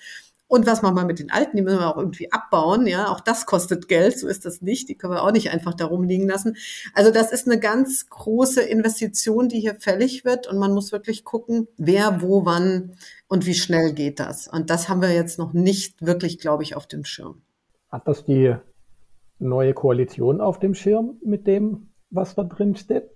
Und 0.48 0.68
was 0.68 0.84
machen 0.84 0.96
wir 0.96 1.06
mit 1.06 1.20
den 1.20 1.32
alten? 1.32 1.58
Die 1.58 1.64
müssen 1.64 1.80
wir 1.80 1.90
auch 1.90 1.98
irgendwie 1.98 2.32
abbauen. 2.32 2.86
Ja, 2.86 3.10
auch 3.12 3.20
das 3.20 3.48
kostet 3.48 3.88
Geld. 3.88 4.20
So 4.20 4.28
ist 4.28 4.46
das 4.46 4.62
nicht. 4.62 4.90
Die 4.90 4.96
können 4.96 5.14
wir 5.14 5.24
auch 5.24 5.32
nicht 5.32 5.50
einfach 5.50 5.74
darum 5.74 6.04
liegen 6.04 6.28
lassen. 6.28 6.56
Also 6.94 7.12
das 7.12 7.32
ist 7.32 7.48
eine 7.48 7.60
ganz 7.60 8.10
große 8.10 8.62
Investition, 8.62 9.50
die 9.50 9.60
hier 9.60 9.76
fällig 9.76 10.24
wird. 10.24 10.48
Und 10.48 10.60
man 10.60 10.72
muss 10.72 10.92
wirklich 10.92 11.24
gucken, 11.24 11.68
wer, 11.78 12.22
wo, 12.22 12.46
wann 12.46 12.96
und 13.28 13.48
wie 13.48 13.56
schnell 13.56 13.94
geht 13.94 14.20
das. 14.20 14.48
Und 14.48 14.70
das 14.70 14.88
haben 14.88 15.02
wir 15.02 15.12
jetzt 15.12 15.40
noch 15.40 15.54
nicht 15.54 16.06
wirklich, 16.06 16.38
glaube 16.38 16.62
ich, 16.62 16.76
auf 16.76 16.86
dem 16.86 17.06
Schirm. 17.06 17.42
Hat 17.90 18.08
das 18.08 18.24
die 18.24 18.56
neue 19.40 19.74
Koalition 19.74 20.42
auf 20.42 20.60
dem 20.60 20.76
Schirm 20.76 21.18
mit 21.24 21.48
dem, 21.48 21.90
was 22.12 22.36
da 22.36 22.44
drin 22.44 22.76
steht? 22.76 23.15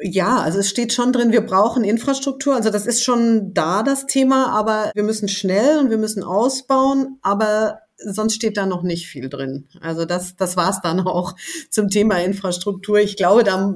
Ja, 0.00 0.38
also 0.38 0.58
es 0.58 0.68
steht 0.68 0.92
schon 0.92 1.12
drin, 1.12 1.32
wir 1.32 1.44
brauchen 1.44 1.84
Infrastruktur. 1.84 2.54
Also 2.54 2.70
das 2.70 2.86
ist 2.86 3.04
schon 3.04 3.54
da 3.54 3.82
das 3.82 4.06
Thema, 4.06 4.48
aber 4.48 4.90
wir 4.94 5.02
müssen 5.02 5.28
schnell 5.28 5.78
und 5.78 5.90
wir 5.90 5.98
müssen 5.98 6.22
ausbauen, 6.22 7.18
aber 7.22 7.80
sonst 7.96 8.34
steht 8.34 8.56
da 8.56 8.66
noch 8.66 8.82
nicht 8.82 9.06
viel 9.06 9.28
drin. 9.28 9.68
Also 9.80 10.04
das, 10.04 10.36
das 10.36 10.56
war 10.56 10.70
es 10.70 10.80
dann 10.80 11.00
auch 11.00 11.34
zum 11.70 11.88
Thema 11.88 12.16
Infrastruktur. 12.22 12.98
Ich 12.98 13.16
glaube, 13.16 13.44
da 13.44 13.74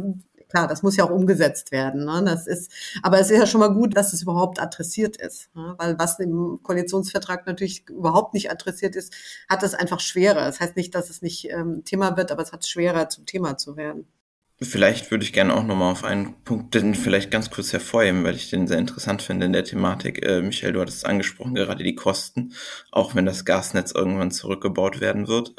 klar, 0.51 0.67
das 0.67 0.83
muss 0.83 0.97
ja 0.97 1.05
auch 1.05 1.11
umgesetzt 1.11 1.73
werden. 1.73 2.05
Ne? 2.05 2.23
Das 2.27 2.47
ist, 2.47 2.73
aber 3.03 3.21
es 3.21 3.31
ist 3.31 3.39
ja 3.39 3.47
schon 3.47 3.61
mal 3.61 3.73
gut, 3.73 3.97
dass 3.97 4.13
es 4.13 4.23
überhaupt 4.23 4.61
adressiert 4.61 5.17
ist, 5.17 5.49
ne? 5.55 5.75
weil 5.79 5.99
was 5.99 6.19
im 6.19 6.59
Koalitionsvertrag 6.63 7.47
natürlich 7.47 7.89
überhaupt 7.89 8.35
nicht 8.35 8.51
adressiert 8.51 8.97
ist, 8.97 9.15
hat 9.49 9.63
es 9.63 9.75
einfach 9.75 10.01
schwerer. 10.01 10.45
Das 10.45 10.61
heißt 10.61 10.77
nicht, 10.77 10.95
dass 10.95 11.09
es 11.09 11.23
nicht 11.23 11.49
ähm, 11.51 11.85
Thema 11.85 12.17
wird, 12.17 12.33
aber 12.33 12.43
es 12.43 12.53
hat 12.53 12.67
schwerer 12.67 13.09
zum 13.09 13.27
Thema 13.27 13.57
zu 13.57 13.77
werden. 13.77 14.07
Vielleicht 14.63 15.11
würde 15.11 15.25
ich 15.25 15.33
gerne 15.33 15.55
auch 15.55 15.65
nochmal 15.65 15.91
auf 15.91 16.05
einen 16.05 16.35
Punkt 16.45 16.75
den 16.75 16.95
vielleicht 16.95 17.31
ganz 17.31 17.51
kurz 17.51 17.73
hervorheben, 17.73 18.25
weil 18.25 18.37
ich 18.37 18.51
den 18.51 18.67
sehr 18.67 18.77
interessant 18.77 19.23
finde 19.23 19.47
in 19.47 19.55
der 19.55 19.65
Thematik. 19.65 20.23
Äh, 20.23 20.43
Michael, 20.43 20.75
du 20.75 20.81
hattest 20.81 20.99
es 20.99 21.05
angesprochen, 21.05 21.55
gerade 21.55 21.83
die 21.83 21.95
Kosten, 21.95 22.53
auch 22.91 23.15
wenn 23.15 23.25
das 23.25 23.47
Gasnetz 23.47 23.93
irgendwann 23.93 24.31
zurückgebaut 24.31 25.01
werden 25.01 25.29
wird 25.29 25.55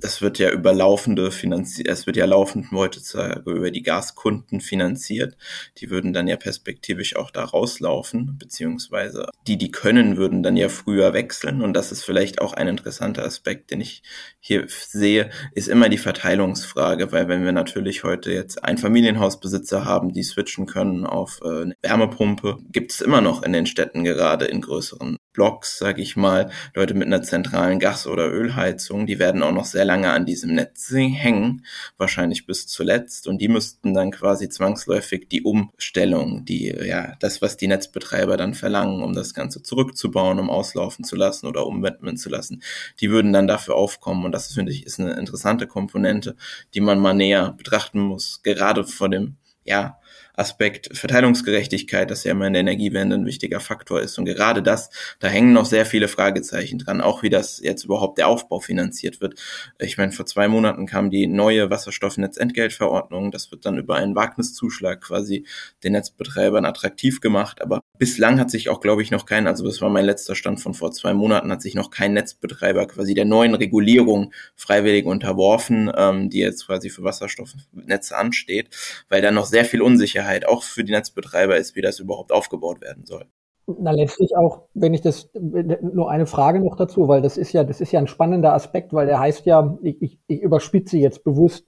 das 0.00 0.22
wird 0.22 0.38
ja 0.38 0.50
über 0.50 0.72
laufende 0.72 1.30
finanziert, 1.30 1.88
es 1.88 2.06
wird 2.06 2.16
ja 2.16 2.24
laufend 2.24 2.70
heutzutage 2.72 3.50
über 3.50 3.70
die 3.70 3.82
Gaskunden 3.82 4.60
finanziert. 4.60 5.36
Die 5.78 5.90
würden 5.90 6.12
dann 6.12 6.28
ja 6.28 6.36
perspektivisch 6.36 7.16
auch 7.16 7.30
da 7.30 7.44
rauslaufen, 7.44 8.38
beziehungsweise 8.38 9.28
die, 9.46 9.58
die 9.58 9.70
können, 9.70 10.16
würden 10.16 10.42
dann 10.42 10.56
ja 10.56 10.68
früher 10.68 11.12
wechseln. 11.12 11.62
Und 11.62 11.74
das 11.74 11.92
ist 11.92 12.04
vielleicht 12.04 12.40
auch 12.40 12.52
ein 12.52 12.68
interessanter 12.68 13.24
Aspekt, 13.24 13.70
den 13.70 13.80
ich 13.80 14.02
hier 14.38 14.66
sehe, 14.68 15.30
ist 15.54 15.68
immer 15.68 15.88
die 15.88 15.98
Verteilungsfrage, 15.98 17.12
weil 17.12 17.28
wenn 17.28 17.44
wir 17.44 17.52
natürlich 17.52 18.04
heute 18.04 18.32
jetzt 18.32 18.64
ein 18.64 18.78
Familienhausbesitzer 18.78 19.84
haben, 19.84 20.12
die 20.12 20.22
switchen 20.22 20.66
können 20.66 21.06
auf 21.06 21.40
äh, 21.42 21.62
eine 21.62 21.74
Wärmepumpe, 21.82 22.58
gibt 22.70 22.92
es 22.92 23.00
immer 23.00 23.20
noch 23.20 23.42
in 23.42 23.52
den 23.52 23.66
Städten 23.66 24.04
gerade 24.04 24.46
in 24.46 24.60
größeren 24.60 25.16
Blocks, 25.32 25.78
sage 25.78 26.02
ich 26.02 26.16
mal, 26.16 26.50
Leute 26.74 26.94
mit 26.94 27.06
einer 27.06 27.22
zentralen 27.22 27.78
Gas- 27.78 28.06
oder 28.06 28.30
Ölheizung, 28.30 29.06
die 29.06 29.18
werden 29.18 29.42
auch 29.42 29.52
noch 29.52 29.64
sehr 29.64 29.84
lange 29.90 30.12
an 30.12 30.24
diesem 30.24 30.54
Netz 30.54 30.92
hängen, 30.92 31.66
wahrscheinlich 31.98 32.46
bis 32.46 32.68
zuletzt. 32.68 33.26
Und 33.26 33.38
die 33.40 33.48
müssten 33.48 33.92
dann 33.92 34.12
quasi 34.12 34.48
zwangsläufig 34.48 35.28
die 35.28 35.42
Umstellung, 35.42 36.44
die, 36.44 36.68
ja, 36.68 37.16
das, 37.18 37.42
was 37.42 37.56
die 37.56 37.66
Netzbetreiber 37.66 38.36
dann 38.36 38.54
verlangen, 38.54 39.02
um 39.02 39.14
das 39.14 39.34
Ganze 39.34 39.64
zurückzubauen, 39.64 40.38
um 40.38 40.48
auslaufen 40.48 41.04
zu 41.04 41.16
lassen 41.16 41.48
oder 41.48 41.66
umwidmen 41.66 42.16
zu 42.16 42.28
lassen, 42.28 42.62
die 43.00 43.10
würden 43.10 43.32
dann 43.32 43.48
dafür 43.48 43.74
aufkommen. 43.74 44.24
Und 44.24 44.30
das, 44.32 44.54
finde 44.54 44.70
ich, 44.70 44.86
ist 44.86 45.00
eine 45.00 45.14
interessante 45.14 45.66
Komponente, 45.66 46.36
die 46.74 46.80
man 46.80 47.00
mal 47.00 47.14
näher 47.14 47.52
betrachten 47.56 47.98
muss, 47.98 48.42
gerade 48.44 48.84
vor 48.84 49.08
dem, 49.08 49.38
ja, 49.64 49.98
Aspekt 50.34 50.96
Verteilungsgerechtigkeit, 50.96 52.10
das 52.10 52.24
ja 52.24 52.32
immer 52.32 52.46
in 52.46 52.52
der 52.52 52.60
Energiewende 52.60 53.16
ein 53.16 53.26
wichtiger 53.26 53.60
Faktor 53.60 54.00
ist. 54.00 54.18
Und 54.18 54.24
gerade 54.24 54.62
das, 54.62 54.90
da 55.18 55.28
hängen 55.28 55.52
noch 55.52 55.66
sehr 55.66 55.86
viele 55.86 56.08
Fragezeichen 56.08 56.78
dran, 56.78 57.00
auch 57.00 57.22
wie 57.22 57.30
das 57.30 57.60
jetzt 57.60 57.84
überhaupt 57.84 58.18
der 58.18 58.28
Aufbau 58.28 58.60
finanziert 58.60 59.20
wird. 59.20 59.40
Ich 59.78 59.98
meine, 59.98 60.12
vor 60.12 60.26
zwei 60.26 60.48
Monaten 60.48 60.86
kam 60.86 61.10
die 61.10 61.26
neue 61.26 61.70
Wasserstoffnetzentgeltverordnung. 61.70 63.30
Das 63.30 63.50
wird 63.50 63.66
dann 63.66 63.78
über 63.78 63.96
einen 63.96 64.14
Wagniszuschlag 64.14 65.00
quasi 65.00 65.46
den 65.84 65.92
Netzbetreibern 65.92 66.64
attraktiv 66.64 67.20
gemacht. 67.20 67.62
Aber 67.62 67.80
bislang 68.00 68.40
hat 68.40 68.50
sich 68.50 68.70
auch, 68.70 68.80
glaube 68.80 69.02
ich, 69.02 69.10
noch 69.10 69.26
kein, 69.26 69.46
also 69.46 69.62
das 69.62 69.82
war 69.82 69.90
mein 69.90 70.06
letzter 70.06 70.34
Stand 70.34 70.58
von 70.58 70.72
vor 70.72 70.90
zwei 70.90 71.12
Monaten, 71.12 71.52
hat 71.52 71.60
sich 71.60 71.74
noch 71.74 71.90
kein 71.90 72.14
Netzbetreiber 72.14 72.86
quasi 72.86 73.12
der 73.12 73.26
neuen 73.26 73.54
Regulierung 73.54 74.32
freiwillig 74.56 75.04
unterworfen, 75.04 75.92
ähm, 75.94 76.30
die 76.30 76.38
jetzt 76.38 76.66
quasi 76.66 76.88
für 76.88 77.04
Wasserstoffnetze 77.04 78.16
ansteht, 78.16 78.70
weil 79.10 79.20
da 79.20 79.30
noch 79.30 79.44
sehr 79.44 79.66
viel 79.66 79.82
Unsicherheit 79.82 80.48
auch 80.48 80.62
für 80.62 80.82
die 80.82 80.92
Netzbetreiber 80.92 81.58
ist, 81.58 81.76
wie 81.76 81.82
das 81.82 82.00
überhaupt 82.00 82.32
aufgebaut 82.32 82.80
werden 82.80 83.04
soll. 83.04 83.26
Na, 83.66 83.90
letztlich 83.90 84.34
auch, 84.34 84.62
wenn 84.72 84.94
ich 84.94 85.02
das, 85.02 85.28
nur 85.34 86.10
eine 86.10 86.26
Frage 86.26 86.58
noch 86.58 86.76
dazu, 86.76 87.06
weil 87.06 87.20
das 87.20 87.36
ist 87.36 87.52
ja, 87.52 87.64
das 87.64 87.82
ist 87.82 87.92
ja 87.92 88.00
ein 88.00 88.08
spannender 88.08 88.54
Aspekt, 88.54 88.94
weil 88.94 89.06
der 89.06 89.20
heißt 89.20 89.44
ja, 89.44 89.78
ich, 89.82 90.00
ich, 90.00 90.18
ich 90.26 90.40
überspitze 90.40 90.96
jetzt 90.96 91.22
bewusst, 91.22 91.66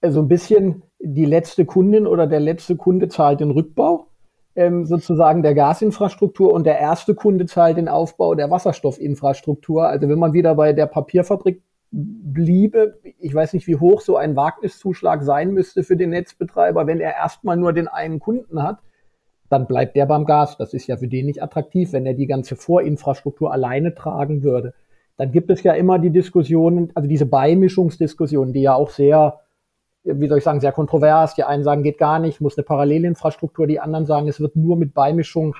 äh, 0.00 0.12
so 0.12 0.20
ein 0.20 0.28
bisschen 0.28 0.84
die 1.00 1.26
letzte 1.26 1.64
Kundin 1.64 2.06
oder 2.06 2.28
der 2.28 2.40
letzte 2.40 2.76
Kunde 2.76 3.08
zahlt 3.08 3.40
den 3.40 3.50
Rückbau 3.50 4.06
ähm, 4.56 4.86
sozusagen 4.86 5.42
der 5.42 5.54
Gasinfrastruktur 5.54 6.52
und 6.52 6.64
der 6.64 6.78
erste 6.78 7.14
Kunde 7.14 7.46
zahlt 7.46 7.76
den 7.76 7.88
Aufbau 7.88 8.34
der 8.34 8.50
Wasserstoffinfrastruktur. 8.50 9.86
Also 9.86 10.08
wenn 10.08 10.18
man 10.18 10.32
wieder 10.32 10.54
bei 10.54 10.72
der 10.72 10.86
Papierfabrik 10.86 11.62
bliebe, 11.92 12.98
ich 13.20 13.34
weiß 13.34 13.52
nicht, 13.52 13.66
wie 13.66 13.76
hoch 13.76 14.00
so 14.00 14.16
ein 14.16 14.34
Wagniszuschlag 14.34 15.22
sein 15.22 15.52
müsste 15.52 15.82
für 15.82 15.96
den 15.96 16.10
Netzbetreiber, 16.10 16.86
wenn 16.86 17.00
er 17.00 17.14
erstmal 17.14 17.56
nur 17.56 17.72
den 17.72 17.86
einen 17.88 18.18
Kunden 18.18 18.62
hat, 18.62 18.78
dann 19.48 19.66
bleibt 19.66 19.94
der 19.94 20.06
beim 20.06 20.24
Gas. 20.24 20.56
Das 20.56 20.74
ist 20.74 20.86
ja 20.86 20.96
für 20.96 21.08
den 21.08 21.26
nicht 21.26 21.42
attraktiv, 21.42 21.92
wenn 21.92 22.06
er 22.06 22.14
die 22.14 22.26
ganze 22.26 22.56
Vorinfrastruktur 22.56 23.52
alleine 23.52 23.94
tragen 23.94 24.42
würde. 24.42 24.74
dann 25.18 25.32
gibt 25.32 25.50
es 25.50 25.62
ja 25.62 25.72
immer 25.72 25.98
die 25.98 26.10
Diskussionen, 26.10 26.90
also 26.94 27.08
diese 27.08 27.24
Beimischungsdiskussionen, 27.24 28.52
die 28.52 28.60
ja 28.62 28.74
auch 28.74 28.90
sehr, 28.90 29.40
wie 30.06 30.28
soll 30.28 30.38
ich 30.38 30.44
sagen, 30.44 30.60
sehr 30.60 30.72
kontrovers. 30.72 31.34
Die 31.34 31.44
einen 31.44 31.64
sagen, 31.64 31.82
geht 31.82 31.98
gar 31.98 32.18
nicht, 32.18 32.40
muss 32.40 32.56
eine 32.56 32.64
Parallelinfrastruktur, 32.64 33.66
die 33.66 33.80
anderen 33.80 34.06
sagen, 34.06 34.28
es 34.28 34.40
wird 34.40 34.56
nur 34.56 34.76
mit 34.76 34.94
Beimischung, 34.94 35.54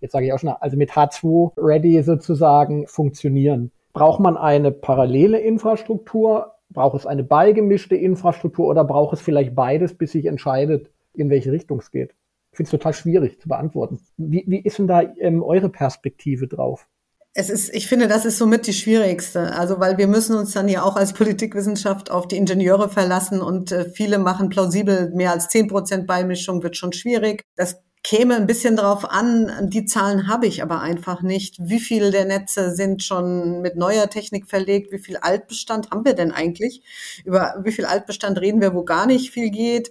jetzt 0.00 0.12
sage 0.12 0.26
ich 0.26 0.32
auch 0.32 0.38
schon, 0.38 0.50
also 0.50 0.76
mit 0.76 0.92
H2-Ready 0.92 2.02
sozusagen 2.02 2.86
funktionieren. 2.86 3.70
Braucht 3.92 4.20
man 4.20 4.36
eine 4.36 4.72
parallele 4.72 5.38
Infrastruktur? 5.38 6.52
Braucht 6.70 6.96
es 6.98 7.06
eine 7.06 7.22
beigemischte 7.22 7.94
Infrastruktur 7.94 8.66
oder 8.66 8.84
braucht 8.84 9.12
es 9.12 9.20
vielleicht 9.20 9.54
beides, 9.54 9.96
bis 9.96 10.12
sich 10.12 10.24
entscheidet, 10.24 10.90
in 11.12 11.28
welche 11.28 11.52
Richtung 11.52 11.78
es 11.78 11.90
geht? 11.90 12.14
Ich 12.50 12.56
finde 12.56 12.68
es 12.68 12.70
total 12.70 12.94
schwierig 12.94 13.40
zu 13.40 13.48
beantworten. 13.48 14.00
Wie, 14.16 14.44
wie 14.46 14.60
ist 14.60 14.78
denn 14.78 14.86
da 14.86 15.02
ähm, 15.18 15.42
eure 15.42 15.68
Perspektive 15.68 16.48
drauf? 16.48 16.88
Es 17.34 17.48
ist, 17.48 17.74
ich 17.74 17.88
finde, 17.88 18.08
das 18.08 18.26
ist 18.26 18.36
somit 18.36 18.66
die 18.66 18.74
schwierigste. 18.74 19.54
Also, 19.54 19.80
weil 19.80 19.96
wir 19.96 20.06
müssen 20.06 20.36
uns 20.36 20.52
dann 20.52 20.68
ja 20.68 20.82
auch 20.82 20.96
als 20.96 21.14
Politikwissenschaft 21.14 22.10
auf 22.10 22.28
die 22.28 22.36
Ingenieure 22.36 22.90
verlassen 22.90 23.40
und 23.40 23.72
äh, 23.72 23.88
viele 23.90 24.18
machen 24.18 24.50
plausibel, 24.50 25.10
mehr 25.14 25.32
als 25.32 25.48
zehn 25.48 25.66
Prozent 25.66 26.06
Beimischung 26.06 26.62
wird 26.62 26.76
schon 26.76 26.92
schwierig. 26.92 27.44
Das 27.56 27.80
käme 28.02 28.34
ein 28.36 28.46
bisschen 28.46 28.76
drauf 28.76 29.08
an, 29.08 29.70
die 29.70 29.84
Zahlen 29.84 30.26
habe 30.26 30.46
ich 30.46 30.62
aber 30.62 30.80
einfach 30.80 31.22
nicht. 31.22 31.56
Wie 31.60 31.78
viele 31.78 32.10
der 32.10 32.24
Netze 32.24 32.74
sind 32.74 33.02
schon 33.02 33.60
mit 33.60 33.76
neuer 33.76 34.10
Technik 34.10 34.48
verlegt? 34.48 34.92
Wie 34.92 34.98
viel 34.98 35.16
Altbestand 35.18 35.90
haben 35.90 36.04
wir 36.04 36.14
denn 36.14 36.32
eigentlich? 36.32 36.82
Über 37.24 37.54
wie 37.64 37.72
viel 37.72 37.84
Altbestand 37.84 38.40
reden 38.40 38.60
wir, 38.60 38.74
wo 38.74 38.84
gar 38.84 39.06
nicht 39.06 39.30
viel 39.30 39.50
geht? 39.50 39.90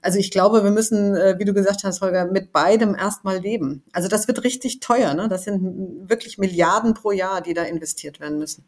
Also 0.00 0.18
ich 0.18 0.30
glaube, 0.30 0.62
wir 0.62 0.70
müssen, 0.70 1.16
äh, 1.16 1.36
wie 1.38 1.44
du 1.44 1.52
gesagt 1.52 1.82
hast, 1.82 2.00
Holger, 2.00 2.26
mit 2.26 2.52
beidem 2.52 2.94
erstmal 2.94 3.38
leben. 3.38 3.82
Also 3.92 4.08
das 4.08 4.28
wird 4.28 4.44
richtig 4.44 4.78
teuer. 4.78 5.14
Ne? 5.14 5.28
Das 5.28 5.44
sind 5.44 6.08
wirklich 6.08 6.38
Milliarden 6.38 6.94
pro 6.94 7.10
Jahr, 7.10 7.40
die 7.40 7.54
da 7.54 7.62
investiert 7.62 8.20
werden 8.20 8.38
müssen. 8.38 8.64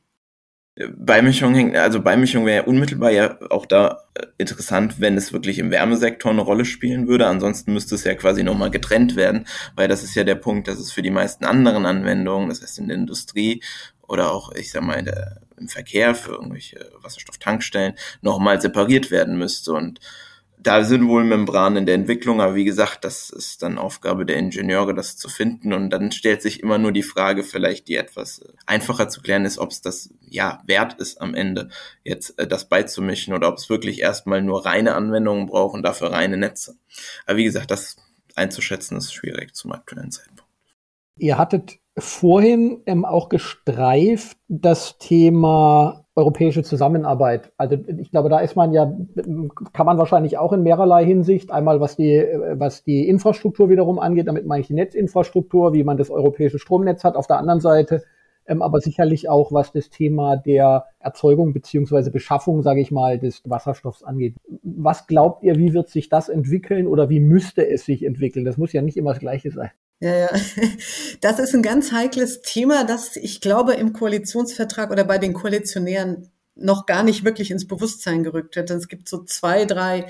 Beimischung 0.77 1.55
hängt, 1.55 1.77
also 1.77 2.01
Beimischung 2.01 2.47
wäre 2.47 2.63
ja 2.63 2.67
unmittelbar 2.67 3.11
ja 3.11 3.37
auch 3.51 3.67
da 3.67 4.05
äh, 4.15 4.27
interessant, 4.39 5.01
wenn 5.01 5.17
es 5.17 5.33
wirklich 5.33 5.59
im 5.59 5.71
Wärmesektor 5.71 6.31
eine 6.31 6.41
Rolle 6.41 6.65
spielen 6.65 7.09
würde. 7.09 7.27
Ansonsten 7.27 7.73
müsste 7.73 7.97
es 7.97 8.05
ja 8.05 8.15
quasi 8.15 8.43
nochmal 8.43 8.71
getrennt 8.71 9.17
werden, 9.17 9.47
weil 9.77 9.89
das 9.89 10.03
ist 10.03 10.15
ja 10.15 10.25
der 10.25 10.37
Punkt, 10.37 10.69
dass 10.69 10.79
es 10.79 10.93
für 10.93 11.03
die 11.03 11.11
meisten 11.11 11.45
anderen 11.45 11.87
Anwendungen, 11.87 12.49
das 12.49 12.63
heißt 12.63 12.79
in 12.79 12.89
der 12.89 12.97
Industrie 12.97 13.63
oder 14.07 14.33
auch, 14.33 14.53
ich 14.53 14.71
sag 14.71 14.83
mal, 14.83 15.03
der, 15.03 15.41
im 15.59 15.69
Verkehr 15.69 16.15
für 16.15 16.33
irgendwelche 16.33 16.91
Wasserstofftankstellen, 17.03 17.95
nochmal 18.23 18.61
separiert 18.61 19.11
werden 19.11 19.37
müsste. 19.39 19.73
Und 19.73 20.01
da 20.63 20.85
sind 20.85 21.09
wohl 21.09 21.25
Membranen 21.25 21.79
in 21.79 21.87
der 21.87 21.95
Entwicklung, 21.95 22.41
aber 22.41 22.55
wie 22.55 22.65
gesagt, 22.65 23.05
das 23.05 23.31
ist 23.31 23.63
dann 23.63 23.79
Aufgabe 23.79 24.27
der 24.27 24.37
Ingenieure, 24.37 24.95
das 24.95 25.17
zu 25.17 25.29
finden. 25.29 25.73
Und 25.73 25.91
dann 25.91 26.13
stellt 26.13 26.43
sich 26.43 26.63
immer 26.63 26.79
nur 26.79 26.93
die 26.93 27.03
Frage, 27.03 27.43
vielleicht 27.43 27.89
die 27.89 27.97
etwas 27.97 28.43
einfacher 28.67 29.09
zu 29.09 29.23
klären 29.23 29.45
ist, 29.45 29.59
ob 29.59 29.71
es 29.71 29.81
das 29.81 30.11
ja 30.21 30.63
wert 30.67 30.95
ist 30.95 31.21
am 31.21 31.35
Ende, 31.35 31.71
jetzt 32.05 32.39
äh, 32.39 32.47
das 32.47 32.69
beizumischen 32.69 33.33
oder 33.33 33.49
ob 33.49 33.57
es 33.57 33.71
wirklich 33.71 34.01
erstmal 34.01 34.43
nur 34.43 34.67
reine 34.67 34.95
Anwendungen 34.95 35.47
braucht 35.47 35.75
und 35.75 35.83
dafür 35.83 36.13
reine 36.13 36.37
Netze. 36.37 36.77
Aber 37.27 37.39
wie 37.39 37.45
gesagt, 37.45 37.71
das 37.71 37.97
einzuschätzen 38.35 38.99
ist 38.99 39.15
schwierig 39.15 39.55
zum 39.55 39.73
aktuellen 39.73 40.11
Zeitpunkt. 40.11 40.45
Ihr 41.17 41.39
hattet 41.39 41.79
vorhin 41.99 42.83
ähm, 42.87 43.05
auch 43.05 43.29
gestreift 43.29 44.37
das 44.49 44.99
Thema 44.99 46.07
europäische 46.21 46.63
Zusammenarbeit. 46.63 47.53
Also 47.57 47.77
ich 47.99 48.11
glaube, 48.11 48.29
da 48.29 48.39
ist 48.39 48.57
man 48.57 48.73
ja, 48.73 48.93
kann 49.73 49.87
man 49.87 49.99
wahrscheinlich 49.99 50.39
auch 50.39 50.53
in 50.53 50.63
mehrerlei 50.63 51.05
Hinsicht. 51.05 51.51
Einmal 51.51 51.81
was 51.81 51.97
die, 51.97 52.25
was 52.55 52.85
die 52.85 53.09
Infrastruktur 53.09 53.69
wiederum 53.69 53.99
angeht, 53.99 54.29
damit 54.29 54.47
meine 54.47 54.61
ich 54.61 54.69
die 54.69 54.75
Netzinfrastruktur, 54.75 55.73
wie 55.73 55.85
man 55.85 55.97
das 55.97 56.11
europäische 56.11 56.59
Stromnetz 56.59 57.05
hat. 57.05 57.17
Auf 57.17 57.27
der 57.27 57.39
anderen 57.39 57.61
Seite 57.61 58.03
ähm, 58.47 58.63
aber 58.63 58.81
sicherlich 58.81 59.29
auch 59.29 59.53
was 59.53 59.71
das 59.73 59.91
Thema 59.91 60.37
der 60.37 60.87
Erzeugung 60.99 61.53
beziehungsweise 61.53 62.11
Beschaffung, 62.11 62.63
sage 62.63 62.81
ich 62.81 62.91
mal, 62.91 63.19
des 63.19 63.43
Wasserstoffs 63.45 64.03
angeht. 64.03 64.35
Was 64.63 65.07
glaubt 65.07 65.45
ihr, 65.45 65.57
wie 65.57 65.73
wird 65.73 65.89
sich 65.89 66.09
das 66.09 66.29
entwickeln 66.29 66.87
oder 66.87 67.09
wie 67.09 67.21
müsste 67.21 67.69
es 67.69 67.85
sich 67.85 68.05
entwickeln? 68.05 68.45
Das 68.45 68.59
muss 68.59 68.73
ja 68.73 68.83
nicht 68.83 68.97
immer 68.97 69.11
das 69.11 69.21
Gleiche 69.21 69.53
sein. 69.53 69.71
Ja, 70.01 70.15
ja. 70.17 70.31
Das 71.21 71.39
ist 71.39 71.55
ein 71.55 71.63
ganz 71.63 71.93
heikles 71.93 72.41
Thema, 72.43 72.85
das 72.85 73.17
ich 73.17 73.41
glaube 73.41 73.75
im 73.75 73.93
Koalitionsvertrag 73.93 74.91
oder 74.91 75.05
bei 75.05 75.19
den 75.19 75.35
Koalitionären 75.35 76.31
noch 76.55 76.87
gar 76.87 77.03
nicht 77.03 77.25
wirklich 77.25 77.51
ins 77.51 77.67
Bewusstsein 77.67 78.23
gerückt 78.25 78.57
wird. 78.57 78.71
Es 78.71 78.89
gibt 78.89 79.09
so 79.09 79.25
zwei, 79.25 79.65
drei 79.67 80.07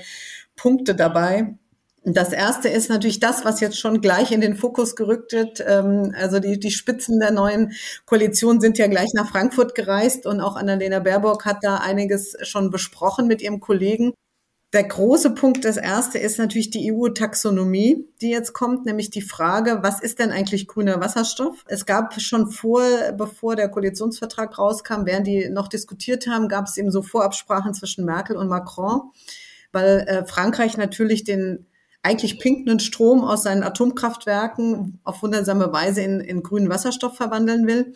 Punkte 0.55 0.95
dabei. 0.95 1.55
Das 2.03 2.33
erste 2.33 2.67
ist 2.67 2.89
natürlich 2.89 3.19
das, 3.19 3.45
was 3.45 3.59
jetzt 3.59 3.77
schon 3.79 4.01
gleich 4.01 4.31
in 4.31 4.41
den 4.41 4.55
Fokus 4.55 4.95
gerückt 4.95 5.33
wird. 5.33 5.63
Ähm, 5.65 6.13
also 6.17 6.39
die, 6.39 6.59
die 6.59 6.71
Spitzen 6.71 7.19
der 7.19 7.31
neuen 7.31 7.73
Koalition 8.05 8.59
sind 8.59 8.77
ja 8.79 8.87
gleich 8.87 9.09
nach 9.13 9.29
Frankfurt 9.29 9.75
gereist 9.75 10.25
und 10.25 10.39
auch 10.41 10.55
Annalena 10.55 10.99
Baerbock 10.99 11.45
hat 11.45 11.57
da 11.63 11.77
einiges 11.77 12.35
schon 12.41 12.71
besprochen 12.71 13.27
mit 13.27 13.41
ihrem 13.41 13.59
Kollegen. 13.59 14.13
Der 14.73 14.85
große 14.85 15.31
Punkt, 15.31 15.65
das 15.65 15.75
erste 15.75 16.17
ist 16.17 16.37
natürlich 16.37 16.69
die 16.69 16.93
EU-Taxonomie, 16.93 18.07
die 18.21 18.29
jetzt 18.29 18.53
kommt, 18.53 18.85
nämlich 18.85 19.09
die 19.09 19.21
Frage, 19.21 19.79
was 19.81 19.99
ist 19.99 20.19
denn 20.19 20.31
eigentlich 20.31 20.65
grüner 20.65 21.01
Wasserstoff? 21.01 21.65
Es 21.67 21.85
gab 21.85 22.21
schon 22.21 22.49
vor, 22.49 22.81
bevor 23.17 23.57
der 23.57 23.67
Koalitionsvertrag 23.67 24.57
rauskam, 24.57 25.05
während 25.05 25.27
die 25.27 25.49
noch 25.49 25.67
diskutiert 25.67 26.25
haben, 26.27 26.47
gab 26.47 26.67
es 26.67 26.77
eben 26.77 26.89
so 26.89 27.01
Vorabsprachen 27.01 27.73
zwischen 27.73 28.05
Merkel 28.05 28.37
und 28.37 28.47
Macron, 28.47 29.11
weil 29.73 30.05
äh, 30.07 30.25
Frankreich 30.25 30.77
natürlich 30.77 31.25
den 31.25 31.65
eigentlich 32.03 32.39
pinkenden 32.39 32.79
Strom 32.79 33.23
aus 33.23 33.43
seinen 33.43 33.61
Atomkraftwerken 33.61 34.99
auf 35.03 35.21
wundersame 35.21 35.71
Weise 35.71 36.01
in, 36.01 36.19
in 36.19 36.41
grünen 36.41 36.69
Wasserstoff 36.69 37.15
verwandeln 37.15 37.67
will. 37.67 37.93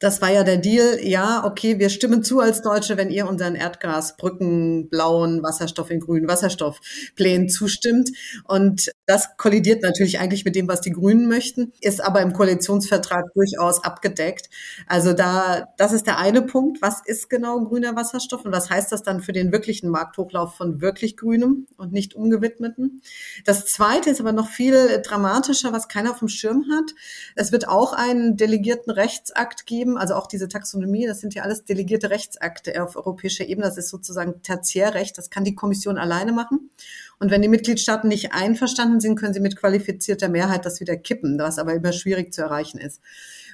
Das 0.00 0.20
war 0.20 0.30
ja 0.30 0.42
der 0.42 0.56
Deal. 0.56 0.98
Ja, 1.02 1.44
okay, 1.44 1.78
wir 1.78 1.88
stimmen 1.88 2.24
zu 2.24 2.40
als 2.40 2.62
Deutsche, 2.62 2.96
wenn 2.96 3.10
ihr 3.10 3.28
unseren 3.28 3.54
Erdgasbrücken 3.54 4.88
blauen 4.88 5.42
Wasserstoff 5.44 5.90
in 5.90 6.00
grünen 6.00 6.26
Wasserstoffplänen 6.26 7.48
zustimmt. 7.48 8.10
Und 8.44 8.90
das 9.06 9.36
kollidiert 9.36 9.82
natürlich 9.82 10.18
eigentlich 10.18 10.44
mit 10.44 10.56
dem, 10.56 10.66
was 10.66 10.80
die 10.80 10.90
Grünen 10.90 11.28
möchten, 11.28 11.72
ist 11.80 12.02
aber 12.02 12.22
im 12.22 12.32
Koalitionsvertrag 12.32 13.32
durchaus 13.34 13.84
abgedeckt. 13.84 14.50
Also 14.88 15.12
da, 15.12 15.68
das 15.76 15.92
ist 15.92 16.08
der 16.08 16.18
eine 16.18 16.42
Punkt. 16.42 16.82
Was 16.82 17.02
ist 17.06 17.30
genau 17.30 17.62
grüner 17.62 17.94
Wasserstoff 17.94 18.44
und 18.44 18.52
was 18.52 18.68
heißt 18.68 18.90
das 18.90 19.04
dann 19.04 19.20
für 19.20 19.32
den 19.32 19.52
wirklichen 19.52 19.90
Markthochlauf 19.90 20.56
von 20.56 20.80
wirklich 20.80 21.16
grünem 21.16 21.68
und 21.76 21.92
nicht 21.92 22.14
umgewidmeten? 22.14 23.00
Das 23.44 23.66
zweite 23.66 24.08
ist 24.08 24.20
aber 24.20 24.32
noch 24.32 24.48
viel 24.48 25.02
dramatischer, 25.02 25.72
was 25.72 25.88
keiner 25.88 26.10
auf 26.10 26.18
dem 26.20 26.28
Schirm 26.28 26.64
hat. 26.72 26.94
Es 27.34 27.52
wird 27.52 27.68
auch 27.68 27.92
einen 27.92 28.38
delegierten 28.38 28.90
Rechtsakt 28.90 29.66
geben, 29.66 29.98
also 29.98 30.14
auch 30.14 30.26
diese 30.26 30.48
Taxonomie, 30.48 31.06
das 31.06 31.20
sind 31.20 31.34
ja 31.34 31.42
alles 31.42 31.64
delegierte 31.64 32.08
Rechtsakte 32.08 32.82
auf 32.82 32.96
europäischer 32.96 33.46
Ebene. 33.46 33.66
Das 33.66 33.76
ist 33.76 33.90
sozusagen 33.90 34.42
Tertiärrecht. 34.42 35.18
Das 35.18 35.28
kann 35.28 35.44
die 35.44 35.54
Kommission 35.54 35.98
alleine 35.98 36.32
machen. 36.32 36.70
Und 37.18 37.30
wenn 37.30 37.42
die 37.42 37.48
Mitgliedstaaten 37.48 38.08
nicht 38.08 38.32
einverstanden 38.32 39.00
sind, 39.00 39.16
können 39.16 39.34
sie 39.34 39.40
mit 39.40 39.56
qualifizierter 39.56 40.28
Mehrheit 40.28 40.64
das 40.64 40.80
wieder 40.80 40.96
kippen, 40.96 41.38
was 41.38 41.58
aber 41.58 41.74
immer 41.74 41.92
schwierig 41.92 42.32
zu 42.32 42.42
erreichen 42.42 42.78
ist. 42.78 43.00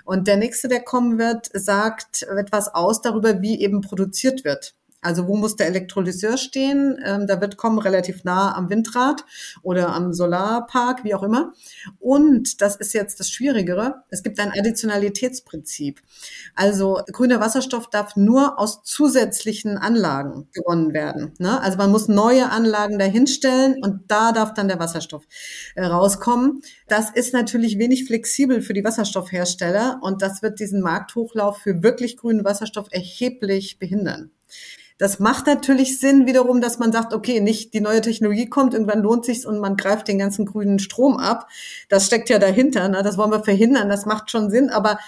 Und 0.05 0.29
der 0.29 0.37
nächste, 0.37 0.69
der 0.69 0.81
kommen 0.81 1.19
wird, 1.19 1.51
sagt 1.53 2.23
etwas 2.23 2.75
aus 2.75 3.03
darüber, 3.03 3.43
wie 3.43 3.61
eben 3.61 3.81
produziert 3.81 4.45
wird. 4.45 4.75
Also 5.03 5.27
wo 5.27 5.37
muss 5.37 5.57
der 5.57 5.67
Elektrolyseur 5.67 6.37
stehen? 6.37 7.01
Ähm, 7.05 7.27
da 7.27 7.41
wird 7.41 7.57
kommen 7.57 7.79
relativ 7.79 8.25
nah 8.25 8.55
am 8.55 8.69
Windrad 8.69 9.25
oder 9.63 9.95
am 9.95 10.13
Solarpark, 10.13 11.05
wie 11.05 11.15
auch 11.15 11.23
immer. 11.23 11.53
Und 11.99 12.61
das 12.61 12.77
ist 12.77 12.93
jetzt 12.93 13.19
das 13.19 13.31
Schwierigere. 13.31 14.05
Es 14.11 14.23
gibt 14.23 14.39
ein 14.39 14.53
Additionalitätsprinzip. 14.53 16.01
Also 16.55 17.01
grüner 17.13 17.41
Wasserstoff 17.41 17.89
darf 17.89 18.17
nur 18.17 18.59
aus 18.59 18.83
zusätzlichen 18.83 19.79
Anlagen 19.79 20.49
gewonnen 20.53 20.93
werden. 20.93 21.33
Ne? 21.39 21.61
Also 21.61 21.79
man 21.79 21.91
muss 21.91 22.09
neue 22.09 22.51
Anlagen 22.51 22.99
dahinstellen 22.99 23.77
und 23.83 24.03
da 24.09 24.33
darf 24.33 24.53
dann 24.53 24.69
der 24.69 24.79
Wasserstoff 24.79 25.25
äh, 25.77 25.85
rauskommen. 25.85 26.61
Das 26.89 27.11
ist 27.11 27.33
natürlich 27.33 27.79
wenig 27.79 28.05
flexibel 28.05 28.61
für 28.61 28.75
die 28.75 28.85
Wasserstoffhersteller 28.85 30.01
und 30.03 30.21
das 30.21 30.43
wird 30.43 30.61
diesen 30.61 30.83
Markthochlauf 30.83 31.59
für 31.59 31.83
wirklich 31.83 32.17
grünen 32.19 32.45
Wasserstoff 32.45 32.89
erheblich 32.91 33.79
behindern. 33.79 34.31
Das 35.01 35.19
macht 35.19 35.47
natürlich 35.47 35.99
Sinn 35.99 36.27
wiederum, 36.27 36.61
dass 36.61 36.79
man 36.79 36.93
sagt, 36.93 37.15
okay, 37.15 37.41
nicht 37.41 37.73
die 37.73 37.81
neue 37.81 38.03
Technologie 38.03 38.51
kommt, 38.51 38.75
irgendwann 38.75 39.01
lohnt 39.01 39.25
sich's 39.25 39.47
und 39.47 39.59
man 39.59 39.79
greift 39.79 40.09
den 40.09 40.19
ganzen 40.19 40.45
grünen 40.45 40.79
Strom 40.79 41.17
ab. 41.17 41.49
Das 41.89 42.05
steckt 42.05 42.29
ja 42.29 42.39
dahinter, 42.39 42.87
ne? 42.91 43.03
das 43.03 43.17
wollen 43.17 43.31
wir 43.31 43.43
verhindern, 43.43 43.89
das 43.89 44.05
macht 44.05 44.31
schon 44.31 44.51
Sinn, 44.51 44.69
aber 44.69 44.99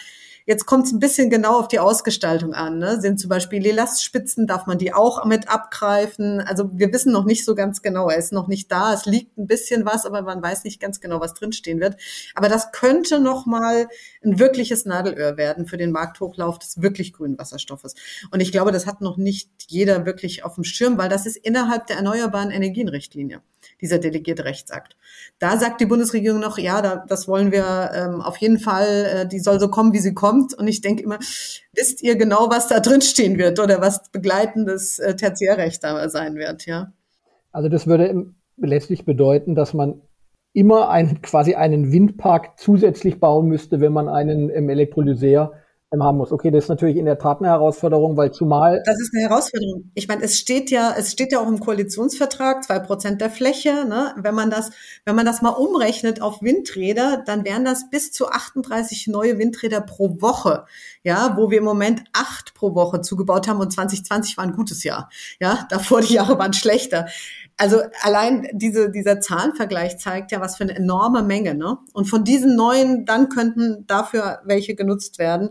Jetzt 0.47 0.67
kommt 0.67 0.87
es 0.87 0.93
ein 0.93 0.99
bisschen 0.99 1.31
genau 1.31 1.59
auf 1.59 1.69
die 1.69 1.79
Ausgestaltung 1.79 2.55
an. 2.55 2.79
Ne? 2.79 3.01
Sind 3.01 3.21
zum 3.21 3.29
Beispiel 3.29 3.65
Elastspitzen, 3.65 4.47
darf 4.47 4.67
man 4.67 4.79
die 4.79 4.93
auch 4.93 5.25
mit 5.25 5.49
abgreifen? 5.49 6.41
Also 6.41 6.71
wir 6.73 6.93
wissen 6.93 7.13
noch 7.13 7.25
nicht 7.25 7.45
so 7.45 7.55
ganz 7.55 7.83
genau. 7.83 8.09
Er 8.09 8.17
ist 8.17 8.33
noch 8.33 8.49
nicht 8.49 8.71
da. 8.71 8.93
Es 8.93 9.07
liegt 9.07 9.39
ein 9.39 9.47
bisschen 9.47 9.85
was, 9.85 10.05
aber 10.07 10.23
man 10.23 10.43
weiß 10.43 10.65
nicht 10.65 10.81
ganz 10.81 11.01
genau, 11.01 11.21
was 11.21 11.35
drinstehen 11.35 11.81
wird. 11.81 11.97
Aber 12.35 12.49
das 12.49 12.73
könnte 12.73 13.21
noch 13.21 13.47
mal 13.47 13.89
ein 14.25 14.39
wirkliches 14.39 14.85
Nadelöhr 14.85 15.37
werden 15.37 15.67
für 15.67 15.77
den 15.77 15.93
Markthochlauf 15.93 16.59
des 16.59 16.83
wirklich 16.83 17.13
grünen 17.13 17.39
Wasserstoffes. 17.39 17.95
Und 18.31 18.41
ich 18.41 18.53
glaube, 18.53 18.73
das 18.73 18.87
hat 18.87 19.01
noch 19.01 19.17
nicht 19.17 19.51
jeder 19.69 20.07
wirklich 20.07 20.45
auf 20.45 20.57
dem 20.57 20.65
Schirm, 20.65 20.99
weil 20.99 21.09
das 21.09 21.27
ist 21.27 21.37
innerhalb 21.37 21.87
der 21.87 21.97
erneuerbaren 21.97 22.51
Energienrichtlinie. 22.51 23.43
Dieser 23.83 23.99
delegierte 23.99 24.45
Rechtsakt. 24.45 24.97
Da 25.39 25.59
sagt 25.59 25.81
die 25.81 25.87
Bundesregierung 25.87 26.41
noch, 26.41 26.57
ja, 26.57 26.81
da, 26.81 27.05
das 27.07 27.29
wollen 27.29 27.53
wir 27.53 27.91
ähm, 27.95 28.23
auf 28.23 28.39
jeden 28.39 28.59
Fall, 28.59 29.05
äh, 29.05 29.29
die 29.29 29.41
soll 29.41 29.61
so 29.61 29.69
kommen, 29.69 29.93
wie 29.93 29.99
sie 29.99 30.15
kommt. 30.15 30.55
Und 30.55 30.69
ich 30.69 30.81
denke 30.81 31.03
immer, 31.03 31.19
wisst 31.75 32.03
ihr 32.03 32.17
genau, 32.17 32.49
was 32.49 32.69
da 32.69 32.81
drin 32.81 33.03
stehen 33.03 33.37
wird 33.37 33.59
oder 33.61 33.81
was 33.81 34.11
begleitendes 34.11 34.99
äh, 34.99 35.17
Tertiärrecht 35.17 35.85
da 35.85 36.09
sein 36.09 36.37
wird, 36.37 36.65
ja? 36.65 36.93
Also 37.51 37.69
das 37.69 37.87
würde 37.87 38.33
letztlich 38.57 39.05
bedeuten, 39.05 39.55
dass 39.55 39.75
man 39.75 40.01
immer 40.55 40.89
einen, 40.91 41.21
quasi 41.23 41.55
einen 41.55 41.93
Windpark 41.93 42.59
zusätzlich 42.59 43.21
bauen 43.21 43.49
müsste, 43.49 43.81
wenn 43.81 43.93
man 43.93 44.09
einen 44.09 44.49
im 44.49 44.69
Elektrolyseur 44.69 45.53
haben 46.01 46.19
muss. 46.19 46.31
Okay, 46.31 46.51
das 46.51 46.65
ist 46.65 46.69
natürlich 46.69 46.97
in 46.97 47.05
der 47.05 47.19
Tat 47.19 47.41
eine 47.41 47.49
Herausforderung, 47.49 48.17
weil 48.17 48.31
zumal. 48.31 48.81
Das 48.87 49.01
ist 49.01 49.13
eine 49.15 49.29
Herausforderung. 49.29 49.91
Ich 49.95 50.07
meine, 50.07 50.23
es 50.23 50.39
steht 50.39 50.71
ja, 50.71 50.95
es 50.97 51.11
steht 51.11 51.33
ja 51.33 51.41
auch 51.41 51.49
im 51.49 51.59
Koalitionsvertrag, 51.59 52.63
zwei 52.63 52.79
Prozent 52.79 53.21
der 53.21 53.31
Fläche, 53.31 53.85
ne? 53.85 54.15
Wenn 54.17 54.35
man 54.35 54.51
das, 54.51 54.71
wenn 55.05 55.17
man 55.17 55.27
das 55.27 55.43
mal 55.43 55.51
umrechnet 55.51 56.23
auf 56.23 56.41
Windräder, 56.41 57.23
dann 57.27 57.45
wären 57.45 57.65
das 57.65 57.91
bis 57.91 58.13
zu 58.13 58.29
38 58.29 59.09
neue 59.09 59.39
Windräder 59.39 59.81
pro 59.81 60.21
Woche. 60.23 60.65
Ja, 61.03 61.37
wo 61.37 61.51
wir 61.51 61.59
im 61.59 61.65
Moment 61.65 62.05
acht 62.13 62.55
pro 62.55 62.75
Woche 62.77 63.01
zugebaut 63.01 63.49
haben 63.49 63.59
und 63.59 63.73
2020 63.73 64.37
war 64.37 64.45
ein 64.45 64.53
gutes 64.53 64.85
Jahr. 64.85 65.11
Ja, 65.41 65.67
davor 65.69 66.01
die 66.01 66.15
Jahre 66.15 66.39
waren 66.39 66.53
schlechter. 66.53 67.09
Also 67.57 67.79
allein 68.03 68.49
diese, 68.53 68.91
dieser 68.91 69.21
Zahlenvergleich 69.21 69.99
zeigt 69.99 70.33
ja, 70.33 70.41
was 70.41 70.57
für 70.57 70.65
eine 70.65 70.75
enorme 70.75 71.23
Menge. 71.23 71.55
Ne? 71.55 71.79
Und 71.93 72.07
von 72.07 72.25
diesen 72.25 72.57
neuen, 72.57 73.05
dann 73.05 73.29
könnten 73.29 73.87
dafür 73.87 74.41
welche 74.45 74.75
genutzt 74.75 75.19
werden 75.19 75.51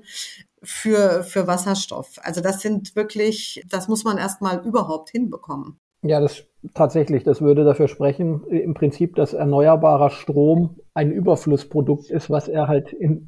für, 0.64 1.24
für 1.24 1.48
Wasserstoff. 1.48 2.20
Also 2.22 2.42
das 2.42 2.62
sind 2.62 2.96
wirklich, 2.96 3.64
das 3.70 3.88
muss 3.88 4.04
man 4.04 4.18
erstmal 4.18 4.66
überhaupt 4.66 5.10
hinbekommen. 5.10 5.78
Ja, 6.04 6.20
das 6.20 6.44
tatsächlich, 6.74 7.24
das 7.24 7.42
würde 7.42 7.64
dafür 7.64 7.88
sprechen, 7.88 8.44
im 8.48 8.74
Prinzip, 8.74 9.16
dass 9.16 9.34
erneuerbarer 9.34 10.10
Strom 10.10 10.80
ein 10.94 11.12
Überflussprodukt 11.12 12.10
ist, 12.10 12.30
was 12.30 12.48
er 12.48 12.68
halt 12.68 12.92
in, 12.92 13.28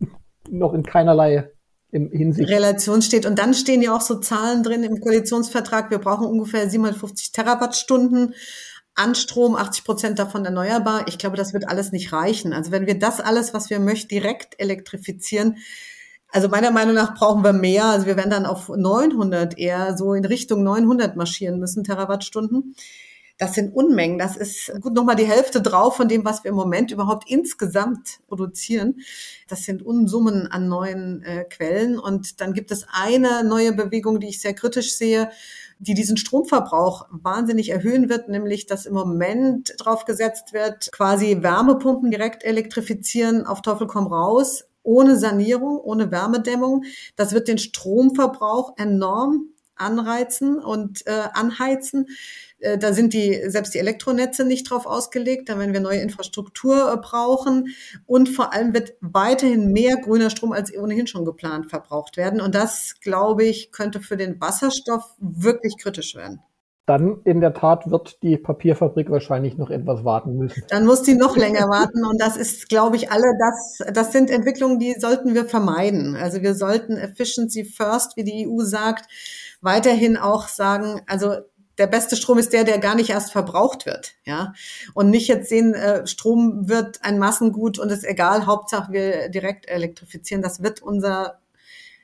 noch 0.49 0.73
in 0.73 0.83
keinerlei 0.83 1.51
im 1.93 2.09
Hinsicht. 2.11 2.49
Relation 2.49 3.01
steht. 3.01 3.25
Und 3.25 3.39
dann 3.39 3.53
stehen 3.53 3.81
ja 3.81 3.95
auch 3.95 4.01
so 4.01 4.19
Zahlen 4.19 4.63
drin 4.63 4.83
im 4.83 4.99
Koalitionsvertrag. 4.99 5.91
Wir 5.91 5.99
brauchen 5.99 6.27
ungefähr 6.27 6.69
750 6.69 7.31
Terawattstunden 7.31 8.33
an 8.95 9.15
Strom, 9.15 9.55
80 9.55 9.83
Prozent 9.83 10.19
davon 10.19 10.45
erneuerbar. 10.45 11.07
Ich 11.07 11.17
glaube, 11.17 11.37
das 11.37 11.53
wird 11.53 11.67
alles 11.67 11.91
nicht 11.91 12.13
reichen. 12.13 12.53
Also 12.53 12.71
wenn 12.71 12.85
wir 12.85 12.97
das 12.97 13.19
alles, 13.19 13.53
was 13.53 13.69
wir 13.69 13.79
möchten, 13.79 14.09
direkt 14.09 14.59
elektrifizieren, 14.59 15.57
also 16.29 16.49
meiner 16.49 16.71
Meinung 16.71 16.95
nach 16.95 17.13
brauchen 17.13 17.43
wir 17.43 17.53
mehr. 17.53 17.85
Also 17.85 18.07
wir 18.07 18.17
werden 18.17 18.31
dann 18.31 18.47
auf 18.47 18.69
900 18.69 19.57
eher 19.57 19.95
so 19.95 20.15
in 20.15 20.25
Richtung 20.25 20.63
900 20.63 21.15
marschieren 21.15 21.59
müssen, 21.59 21.83
Terawattstunden. 21.83 22.75
Das 23.37 23.53
sind 23.53 23.75
Unmengen. 23.75 24.17
Das 24.17 24.35
ist 24.35 24.71
gut 24.81 24.93
nochmal 24.93 25.15
die 25.15 25.25
Hälfte 25.25 25.61
drauf 25.61 25.95
von 25.95 26.07
dem, 26.07 26.25
was 26.25 26.43
wir 26.43 26.49
im 26.49 26.55
Moment 26.55 26.91
überhaupt 26.91 27.29
insgesamt 27.29 28.19
produzieren. 28.27 29.01
Das 29.53 29.65
sind 29.65 29.83
Unsummen 29.83 30.47
an 30.47 30.67
neuen 30.67 31.21
äh, 31.21 31.43
Quellen. 31.43 31.99
Und 31.99 32.41
dann 32.41 32.53
gibt 32.53 32.71
es 32.71 32.87
eine 32.91 33.43
neue 33.43 33.71
Bewegung, 33.71 34.19
die 34.19 34.29
ich 34.29 34.41
sehr 34.41 34.55
kritisch 34.55 34.95
sehe 34.95 35.29
die 35.79 35.95
diesen 35.95 36.15
Stromverbrauch 36.15 37.07
wahnsinnig 37.11 37.69
erhöhen 37.69 38.07
wird, 38.07 38.29
nämlich 38.29 38.67
dass 38.67 38.85
im 38.85 38.93
Moment 38.93 39.73
drauf 39.79 40.05
gesetzt 40.05 40.53
wird, 40.53 40.89
quasi 40.93 41.39
Wärmepumpen 41.41 42.09
direkt 42.09 42.45
elektrifizieren, 42.45 43.45
auf 43.45 43.61
Teufel 43.61 43.87
komm 43.87 44.07
raus, 44.07 44.63
ohne 44.81 45.17
Sanierung, 45.17 45.77
ohne 45.77 46.09
Wärmedämmung. 46.09 46.85
Das 47.17 47.33
wird 47.33 47.49
den 47.49 47.57
Stromverbrauch 47.57 48.77
enorm 48.77 49.49
anreizen 49.75 50.59
und 50.59 51.05
äh, 51.07 51.27
anheizen. 51.33 52.07
Äh, 52.59 52.77
da 52.77 52.93
sind 52.93 53.13
die, 53.13 53.49
selbst 53.49 53.73
die 53.73 53.79
Elektronetze 53.79 54.45
nicht 54.45 54.69
drauf 54.69 54.85
ausgelegt. 54.85 55.49
Da 55.49 55.59
werden 55.59 55.73
wir 55.73 55.81
neue 55.81 55.99
Infrastruktur 55.99 56.91
äh, 56.91 56.97
brauchen. 56.97 57.75
Und 58.05 58.29
vor 58.29 58.53
allem 58.53 58.73
wird 58.73 58.93
weiterhin 59.01 59.73
mehr 59.73 59.97
grüner 59.97 60.29
Strom 60.29 60.51
als 60.51 60.75
ohnehin 60.75 61.07
schon 61.07 61.25
geplant 61.25 61.69
verbraucht 61.69 62.17
werden. 62.17 62.41
Und 62.41 62.55
das, 62.55 62.95
glaube 63.01 63.43
ich, 63.43 63.71
könnte 63.71 64.01
für 64.01 64.17
den 64.17 64.39
Wasserstoff 64.39 65.15
wirklich 65.19 65.77
kritisch 65.77 66.15
werden. 66.15 66.41
Dann 66.85 67.21
in 67.23 67.39
der 67.39 67.53
Tat 67.53 67.89
wird 67.89 68.21
die 68.23 68.35
Papierfabrik 68.37 69.09
wahrscheinlich 69.09 69.57
noch 69.57 69.69
etwas 69.69 70.03
warten 70.03 70.37
müssen. 70.37 70.63
Dann 70.67 70.85
muss 70.85 71.01
die 71.03 71.15
noch 71.15 71.37
länger 71.37 71.69
warten. 71.69 72.05
Und 72.05 72.19
das 72.19 72.35
ist, 72.35 72.67
glaube 72.67 72.97
ich, 72.97 73.09
alle 73.09 73.23
das, 73.39 73.93
das 73.93 74.11
sind 74.11 74.29
Entwicklungen, 74.29 74.79
die 74.79 74.93
sollten 74.99 75.33
wir 75.33 75.45
vermeiden. 75.45 76.17
Also 76.17 76.41
wir 76.41 76.55
sollten 76.55 76.97
Efficiency 76.97 77.63
First, 77.63 78.17
wie 78.17 78.25
die 78.25 78.47
EU 78.49 78.63
sagt, 78.63 79.09
weiterhin 79.61 80.17
auch 80.17 80.49
sagen, 80.49 81.01
also 81.07 81.37
der 81.77 81.87
beste 81.87 82.15
Strom 82.15 82.37
ist 82.37 82.53
der, 82.53 82.65
der 82.65 82.77
gar 82.79 82.95
nicht 82.95 83.09
erst 83.09 83.31
verbraucht 83.31 83.85
wird, 83.85 84.13
ja. 84.25 84.53
Und 84.93 85.09
nicht 85.09 85.27
jetzt 85.27 85.49
sehen, 85.49 85.73
äh, 85.73 86.05
Strom 86.05 86.69
wird 86.69 86.99
ein 87.01 87.17
Massengut 87.17 87.79
und 87.79 87.91
ist 87.91 88.03
egal, 88.03 88.45
Hauptsache 88.45 88.91
wir 88.91 89.29
direkt 89.29 89.67
elektrifizieren. 89.67 90.43
Das 90.43 90.61
wird 90.61 90.81
unser, 90.81 91.39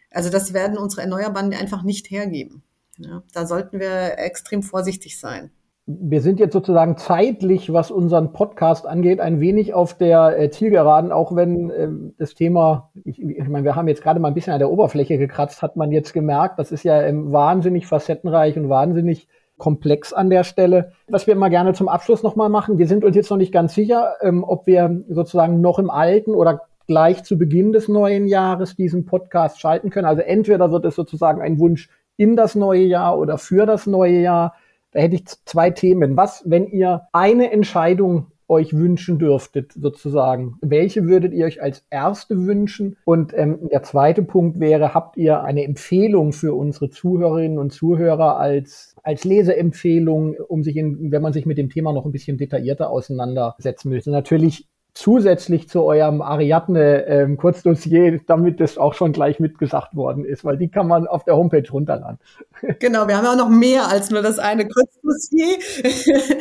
also 0.09 0.29
das 0.29 0.53
werden 0.53 0.77
unsere 0.77 1.01
Erneuerbaren 1.03 1.53
einfach 1.53 1.83
nicht 1.83 2.09
hergeben. 2.09 2.63
Ja. 2.99 3.23
Da 3.33 3.45
sollten 3.45 3.79
wir 3.79 4.17
extrem 4.17 4.61
vorsichtig 4.61 5.19
sein. 5.19 5.51
Wir 5.85 6.21
sind 6.21 6.39
jetzt 6.39 6.53
sozusagen 6.53 6.97
zeitlich, 6.97 7.73
was 7.73 7.89
unseren 7.89 8.31
Podcast 8.31 8.85
angeht, 8.85 9.19
ein 9.19 9.39
wenig 9.39 9.73
auf 9.73 9.95
der 9.95 10.37
äh, 10.37 10.51
Zielgeraden, 10.51 11.11
auch 11.11 11.35
wenn 11.35 11.71
äh, 11.71 11.89
das 12.19 12.35
Thema, 12.35 12.91
ich, 13.05 13.19
ich 13.19 13.47
meine, 13.47 13.63
wir 13.63 13.75
haben 13.75 13.87
jetzt 13.87 14.03
gerade 14.03 14.19
mal 14.19 14.27
ein 14.27 14.35
bisschen 14.35 14.53
an 14.53 14.59
der 14.59 14.69
Oberfläche 14.69 15.17
gekratzt, 15.17 15.63
hat 15.63 15.77
man 15.77 15.91
jetzt 15.91 16.13
gemerkt, 16.13 16.59
das 16.59 16.71
ist 16.71 16.83
ja 16.83 17.01
ähm, 17.01 17.31
wahnsinnig 17.31 17.87
facettenreich 17.87 18.55
und 18.55 18.69
wahnsinnig 18.69 19.27
komplex 19.57 20.13
an 20.13 20.29
der 20.29 20.43
Stelle. 20.43 20.91
Was 21.07 21.25
wir 21.25 21.33
immer 21.33 21.49
gerne 21.49 21.73
zum 21.73 21.87
Abschluss 21.87 22.21
nochmal 22.21 22.49
machen, 22.49 22.77
wir 22.77 22.87
sind 22.87 23.03
uns 23.03 23.15
jetzt 23.15 23.31
noch 23.31 23.37
nicht 23.37 23.51
ganz 23.51 23.73
sicher, 23.73 24.13
ähm, 24.21 24.43
ob 24.43 24.67
wir 24.67 25.03
sozusagen 25.09 25.59
noch 25.59 25.79
im 25.79 25.89
alten 25.89 26.35
oder 26.35 26.61
gleich 26.85 27.23
zu 27.23 27.37
Beginn 27.37 27.71
des 27.71 27.87
neuen 27.87 28.27
Jahres 28.27 28.75
diesen 28.75 29.05
Podcast 29.05 29.59
schalten 29.59 29.91
können. 29.91 30.07
Also 30.07 30.23
entweder 30.23 30.71
wird 30.71 30.85
es 30.85 30.95
sozusagen 30.95 31.39
ein 31.41 31.59
Wunsch 31.59 31.89
in 32.19 32.35
das 32.35 32.53
neue 32.53 32.83
Jahr 32.83 33.17
oder 33.17 33.37
für 33.37 33.65
das 33.65 33.87
neue 33.87 34.19
Jahr. 34.19 34.55
Da 34.91 34.99
hätte 34.99 35.15
ich 35.15 35.25
zwei 35.45 35.69
Themen. 35.71 36.17
Was, 36.17 36.43
wenn 36.45 36.67
ihr 36.67 37.03
eine 37.13 37.51
Entscheidung 37.51 38.27
euch 38.49 38.73
wünschen 38.73 39.19
dürftet, 39.19 39.73
sozusagen. 39.73 40.57
Welche 40.61 41.05
würdet 41.05 41.33
ihr 41.33 41.45
euch 41.45 41.61
als 41.61 41.85
erste 41.91 42.47
wünschen? 42.47 42.97
Und 43.05 43.31
ähm, 43.35 43.69
der 43.71 43.83
zweite 43.83 44.23
Punkt 44.23 44.59
wäre, 44.59 44.95
habt 44.95 45.17
ihr 45.17 45.43
eine 45.43 45.63
Empfehlung 45.63 46.33
für 46.33 46.55
unsere 46.55 46.89
Zuhörerinnen 46.89 47.59
und 47.59 47.71
Zuhörer 47.71 48.37
als, 48.37 48.95
als 49.03 49.23
Leseempfehlung, 49.23 50.35
um 50.47 50.63
sich 50.63 50.75
in, 50.75 51.11
wenn 51.11 51.21
man 51.21 51.31
sich 51.31 51.45
mit 51.45 51.59
dem 51.59 51.69
Thema 51.69 51.93
noch 51.93 52.05
ein 52.05 52.11
bisschen 52.11 52.37
detaillierter 52.37 52.89
auseinandersetzen 52.89 53.89
möchte? 53.89 54.09
Natürlich 54.09 54.67
zusätzlich 54.99 55.69
zu 55.69 55.83
eurem 55.83 56.21
Ariadne-Kurzdossier, 56.21 58.03
ähm, 58.03 58.21
damit 58.27 58.59
das 58.59 58.77
auch 58.77 58.93
schon 58.93 59.13
gleich 59.13 59.39
mitgesagt 59.39 59.95
worden 59.95 60.25
ist, 60.25 60.43
weil 60.43 60.57
die 60.57 60.67
kann 60.67 60.89
man 60.89 61.07
auf 61.07 61.23
der 61.23 61.37
Homepage 61.37 61.67
runterladen. 61.71 62.19
Genau, 62.79 63.07
wir 63.07 63.15
haben 63.15 63.23
ja 63.23 63.31
auch 63.31 63.37
noch 63.37 63.47
mehr 63.47 63.87
als 63.87 64.09
nur 64.09 64.21
das 64.21 64.37
eine 64.37 64.67
Kurzdossier, 64.67 65.47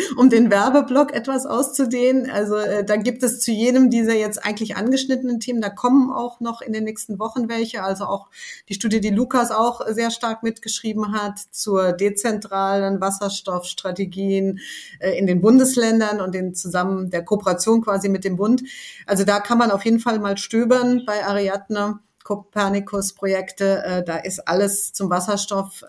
um 0.16 0.28
den 0.28 0.50
Werbeblock 0.50 1.14
etwas 1.14 1.46
auszudehnen. 1.46 2.28
Also 2.28 2.56
äh, 2.56 2.84
da 2.84 2.96
gibt 2.96 3.22
es 3.22 3.38
zu 3.38 3.52
jedem 3.52 3.88
dieser 3.88 4.14
jetzt 4.14 4.44
eigentlich 4.44 4.76
angeschnittenen 4.76 5.38
Themen, 5.38 5.60
da 5.60 5.68
kommen 5.68 6.10
auch 6.10 6.40
noch 6.40 6.60
in 6.60 6.72
den 6.72 6.82
nächsten 6.82 7.20
Wochen 7.20 7.48
welche, 7.48 7.84
also 7.84 8.06
auch 8.06 8.26
die 8.68 8.74
Studie, 8.74 9.00
die 9.00 9.10
Lukas 9.10 9.52
auch 9.52 9.86
sehr 9.86 10.10
stark 10.10 10.42
mitgeschrieben 10.42 11.12
hat 11.12 11.38
zur 11.52 11.92
dezentralen 11.92 13.00
Wasserstoffstrategien 13.00 14.58
äh, 14.98 15.16
in 15.16 15.28
den 15.28 15.40
Bundesländern 15.40 16.20
und 16.20 16.34
den 16.34 16.52
zusammen 16.52 17.10
der 17.10 17.24
Kooperation 17.24 17.82
quasi 17.82 18.08
mit 18.08 18.24
dem 18.24 18.34
Bund 18.34 18.47
Bund. 18.48 18.62
Also 19.06 19.24
da 19.24 19.40
kann 19.40 19.58
man 19.58 19.70
auf 19.70 19.84
jeden 19.84 20.00
Fall 20.00 20.18
mal 20.18 20.36
stöbern 20.36 21.04
bei 21.06 21.24
Ariadne, 21.24 22.00
Copernicus-Projekte. 22.24 23.82
Äh, 23.84 24.04
da 24.04 24.16
ist 24.16 24.48
alles 24.48 24.92
zum 24.92 25.10
Wasserstoff 25.10 25.84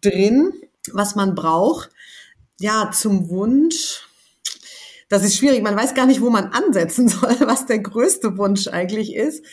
drin, 0.00 0.52
was 0.92 1.14
man 1.14 1.34
braucht. 1.34 1.90
Ja, 2.58 2.90
zum 2.92 3.28
Wunsch. 3.28 4.06
Das 5.08 5.24
ist 5.24 5.36
schwierig. 5.36 5.62
Man 5.62 5.76
weiß 5.76 5.94
gar 5.94 6.06
nicht, 6.06 6.20
wo 6.20 6.30
man 6.30 6.52
ansetzen 6.52 7.08
soll, 7.08 7.34
was 7.40 7.66
der 7.66 7.80
größte 7.80 8.36
Wunsch 8.36 8.68
eigentlich 8.68 9.14
ist. 9.14 9.44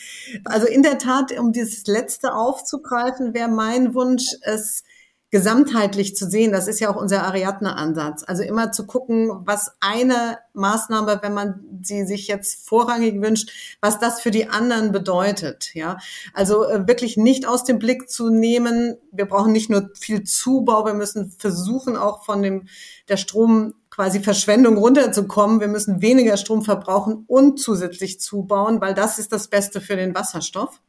Also 0.43 0.67
in 0.67 0.83
der 0.83 0.97
Tat, 0.97 1.37
um 1.37 1.51
dieses 1.51 1.87
letzte 1.87 2.33
aufzugreifen, 2.33 3.33
wäre 3.33 3.49
mein 3.49 3.93
Wunsch, 3.93 4.25
es 4.41 4.83
gesamtheitlich 5.29 6.15
zu 6.15 6.29
sehen. 6.29 6.51
Das 6.51 6.67
ist 6.67 6.79
ja 6.79 6.89
auch 6.89 6.95
unser 6.95 7.23
Ariadne-Ansatz. 7.23 8.23
Also 8.25 8.43
immer 8.43 8.71
zu 8.71 8.85
gucken, 8.85 9.29
was 9.45 9.73
eine 9.81 10.39
Maßnahme, 10.53 11.19
wenn 11.21 11.33
man 11.33 11.63
sie 11.81 12.05
sich 12.05 12.27
jetzt 12.27 12.67
vorrangig 12.67 13.21
wünscht, 13.21 13.77
was 13.81 13.99
das 13.99 14.21
für 14.21 14.31
die 14.31 14.47
anderen 14.49 14.91
bedeutet. 14.91 15.73
Ja, 15.73 15.97
also 16.33 16.63
äh, 16.63 16.87
wirklich 16.87 17.17
nicht 17.17 17.45
aus 17.45 17.65
dem 17.65 17.77
Blick 17.77 18.09
zu 18.09 18.29
nehmen. 18.29 18.95
Wir 19.11 19.25
brauchen 19.25 19.51
nicht 19.51 19.69
nur 19.69 19.89
viel 19.95 20.23
Zubau, 20.23 20.85
wir 20.85 20.93
müssen 20.93 21.31
versuchen 21.31 21.97
auch 21.97 22.23
von 22.23 22.41
dem 22.41 22.67
der 23.09 23.17
Strom 23.17 23.73
quasi 23.89 24.21
Verschwendung 24.21 24.77
runterzukommen. 24.77 25.59
Wir 25.59 25.67
müssen 25.67 26.01
weniger 26.01 26.37
Strom 26.37 26.63
verbrauchen 26.63 27.25
und 27.27 27.59
zusätzlich 27.59 28.19
zubauen, 28.21 28.79
weil 28.79 28.93
das 28.93 29.19
ist 29.19 29.33
das 29.33 29.49
Beste 29.49 29.81
für 29.81 29.95
den 29.95 30.15
Wasserstoff. 30.15 30.79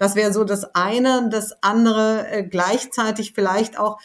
Das 0.00 0.14
wäre 0.14 0.32
so 0.32 0.44
das 0.44 0.74
eine. 0.74 1.28
Das 1.30 1.62
andere 1.62 2.26
äh, 2.26 2.42
gleichzeitig 2.42 3.34
vielleicht 3.34 3.78
auch 3.78 3.98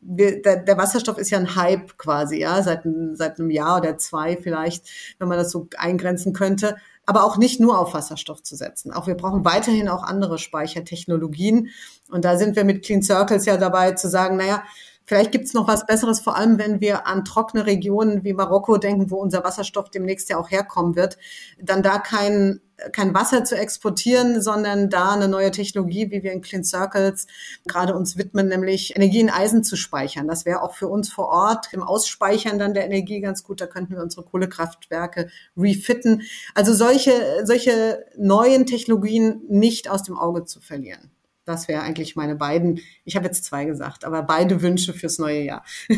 der, 0.00 0.56
der 0.56 0.78
Wasserstoff 0.78 1.18
ist 1.18 1.30
ja 1.30 1.38
ein 1.38 1.54
Hype 1.54 1.98
quasi, 1.98 2.38
ja, 2.38 2.62
seit, 2.62 2.82
seit 3.12 3.38
einem 3.38 3.50
Jahr 3.50 3.78
oder 3.78 3.98
zwei 3.98 4.36
vielleicht, 4.36 4.86
wenn 5.18 5.28
man 5.28 5.38
das 5.38 5.50
so 5.50 5.68
eingrenzen 5.76 6.32
könnte. 6.32 6.76
Aber 7.04 7.24
auch 7.24 7.36
nicht 7.36 7.60
nur 7.60 7.78
auf 7.78 7.92
Wasserstoff 7.92 8.42
zu 8.42 8.56
setzen. 8.56 8.90
Auch 8.90 9.06
wir 9.06 9.16
brauchen 9.16 9.44
weiterhin 9.44 9.88
auch 9.88 10.02
andere 10.02 10.38
Speichertechnologien. 10.38 11.68
Und 12.10 12.24
da 12.24 12.38
sind 12.38 12.56
wir 12.56 12.64
mit 12.64 12.82
Clean 12.82 13.02
Circles 13.02 13.44
ja 13.44 13.58
dabei 13.58 13.92
zu 13.92 14.08
sagen, 14.08 14.36
naja, 14.38 14.64
Vielleicht 15.06 15.32
gibt 15.32 15.44
es 15.44 15.52
noch 15.52 15.68
was 15.68 15.86
Besseres, 15.86 16.20
vor 16.20 16.36
allem 16.36 16.58
wenn 16.58 16.80
wir 16.80 17.06
an 17.06 17.26
trockene 17.26 17.66
Regionen 17.66 18.24
wie 18.24 18.32
Marokko 18.32 18.78
denken, 18.78 19.10
wo 19.10 19.16
unser 19.16 19.44
Wasserstoff 19.44 19.90
demnächst 19.90 20.30
ja 20.30 20.38
auch 20.38 20.50
herkommen 20.50 20.96
wird, 20.96 21.18
dann 21.60 21.82
da 21.82 21.98
kein, 21.98 22.60
kein 22.90 23.12
Wasser 23.12 23.44
zu 23.44 23.54
exportieren, 23.54 24.40
sondern 24.40 24.88
da 24.88 25.12
eine 25.12 25.28
neue 25.28 25.50
Technologie, 25.50 26.10
wie 26.10 26.22
wir 26.22 26.32
in 26.32 26.40
Clean 26.40 26.64
Circles 26.64 27.26
gerade 27.66 27.94
uns 27.94 28.16
widmen, 28.16 28.48
nämlich 28.48 28.96
Energie 28.96 29.20
in 29.20 29.28
Eisen 29.28 29.62
zu 29.62 29.76
speichern. 29.76 30.26
Das 30.26 30.46
wäre 30.46 30.62
auch 30.62 30.74
für 30.74 30.88
uns 30.88 31.12
vor 31.12 31.28
Ort 31.28 31.68
im 31.72 31.82
Ausspeichern 31.82 32.58
dann 32.58 32.72
der 32.72 32.86
Energie 32.86 33.20
ganz 33.20 33.44
gut. 33.44 33.60
Da 33.60 33.66
könnten 33.66 33.94
wir 33.94 34.02
unsere 34.02 34.24
Kohlekraftwerke 34.24 35.28
refitten. 35.54 36.22
Also 36.54 36.72
solche, 36.72 37.42
solche 37.44 38.06
neuen 38.16 38.64
Technologien 38.64 39.42
nicht 39.48 39.90
aus 39.90 40.02
dem 40.02 40.16
Auge 40.16 40.46
zu 40.46 40.62
verlieren. 40.62 41.13
Das 41.44 41.68
wäre 41.68 41.82
eigentlich 41.82 42.16
meine 42.16 42.36
beiden, 42.36 42.80
ich 43.04 43.16
habe 43.16 43.26
jetzt 43.26 43.44
zwei 43.44 43.64
gesagt, 43.64 44.04
aber 44.04 44.22
beide 44.22 44.62
Wünsche 44.62 44.92
fürs 44.92 45.18
neue 45.18 45.42
Jahr. 45.42 45.64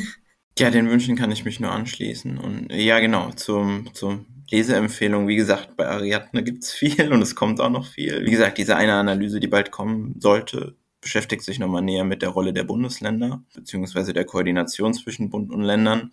Ja, 0.59 0.71
den 0.71 0.89
Wünschen 0.89 1.17
kann 1.17 1.31
ich 1.31 1.45
mich 1.45 1.61
nur 1.61 1.71
anschließen. 1.71 2.39
Und 2.39 2.73
ja, 2.73 2.99
genau, 3.01 3.31
zum, 3.33 3.93
zum 3.93 4.25
Leseempfehlung, 4.51 5.29
wie 5.29 5.37
gesagt, 5.37 5.77
bei 5.77 5.87
Ariadne 5.87 6.43
gibt's 6.43 6.73
viel 6.73 7.13
und 7.13 7.21
es 7.21 7.35
kommt 7.35 7.61
auch 7.61 7.69
noch 7.69 7.87
viel. 7.87 8.25
Wie 8.25 8.31
gesagt, 8.31 8.57
diese 8.57 8.77
eine 8.77 8.95
Analyse, 8.95 9.39
die 9.39 9.49
bald 9.49 9.71
kommen 9.71 10.15
sollte, 10.19 10.75
beschäftigt 11.03 11.43
sich 11.43 11.59
nochmal 11.59 11.83
näher 11.83 12.05
mit 12.05 12.23
der 12.23 12.31
Rolle 12.31 12.53
der 12.53 12.65
Bundesländer, 12.65 13.45
beziehungsweise 13.55 14.13
der 14.13 14.25
Koordination 14.25 14.95
zwischen 14.95 15.31
Bund 15.31 15.53
und 15.53 15.63
Ländern. 15.63 16.11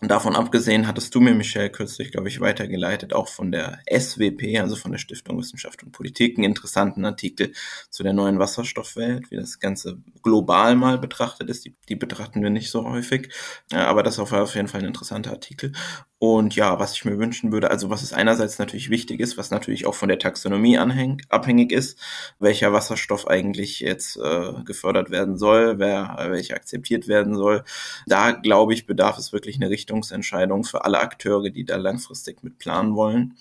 Und 0.00 0.10
davon 0.10 0.34
abgesehen 0.34 0.88
hattest 0.88 1.14
du 1.14 1.20
mir, 1.20 1.34
Michelle, 1.34 1.70
kürzlich, 1.70 2.10
glaube 2.10 2.28
ich, 2.28 2.40
weitergeleitet, 2.40 3.12
auch 3.12 3.28
von 3.28 3.52
der 3.52 3.78
SWP, 3.88 4.58
also 4.60 4.74
von 4.74 4.90
der 4.90 4.98
Stiftung 4.98 5.38
Wissenschaft 5.38 5.84
und 5.84 5.92
Politik, 5.92 6.36
einen 6.36 6.44
interessanten 6.44 7.04
Artikel 7.04 7.52
zu 7.90 8.02
der 8.02 8.12
neuen 8.12 8.40
Wasserstoffwelt, 8.40 9.30
wie 9.30 9.36
das 9.36 9.60
Ganze 9.60 9.98
global 10.22 10.74
mal 10.74 10.98
betrachtet 10.98 11.48
ist. 11.48 11.64
Die, 11.64 11.76
die 11.88 11.94
betrachten 11.94 12.42
wir 12.42 12.50
nicht 12.50 12.70
so 12.70 12.84
häufig, 12.84 13.32
aber 13.72 14.02
das 14.02 14.18
war 14.18 14.42
auf 14.42 14.56
jeden 14.56 14.66
Fall 14.66 14.80
ein 14.80 14.88
interessanter 14.88 15.30
Artikel. 15.30 15.72
Und 16.26 16.56
ja, 16.56 16.78
was 16.78 16.94
ich 16.94 17.04
mir 17.04 17.18
wünschen 17.18 17.52
würde, 17.52 17.70
also 17.70 17.90
was 17.90 18.02
es 18.02 18.14
einerseits 18.14 18.58
natürlich 18.58 18.88
wichtig 18.88 19.20
ist, 19.20 19.36
was 19.36 19.50
natürlich 19.50 19.84
auch 19.84 19.94
von 19.94 20.08
der 20.08 20.18
Taxonomie 20.18 20.78
anhäng, 20.78 21.20
abhängig 21.28 21.70
ist, 21.70 22.00
welcher 22.38 22.72
Wasserstoff 22.72 23.28
eigentlich 23.28 23.80
jetzt 23.80 24.16
äh, 24.16 24.54
gefördert 24.64 25.10
werden 25.10 25.36
soll, 25.36 25.78
wer 25.78 26.16
welcher 26.30 26.56
akzeptiert 26.56 27.08
werden 27.08 27.34
soll. 27.34 27.62
Da 28.06 28.30
glaube 28.30 28.72
ich, 28.72 28.86
bedarf 28.86 29.18
es 29.18 29.34
wirklich 29.34 29.56
eine 29.56 29.68
Richtungsentscheidung 29.68 30.64
für 30.64 30.86
alle 30.86 31.00
Akteure, 31.00 31.50
die 31.50 31.66
da 31.66 31.76
langfristig 31.76 32.42
mit 32.42 32.56
planen 32.56 32.94
wollen. 32.94 33.36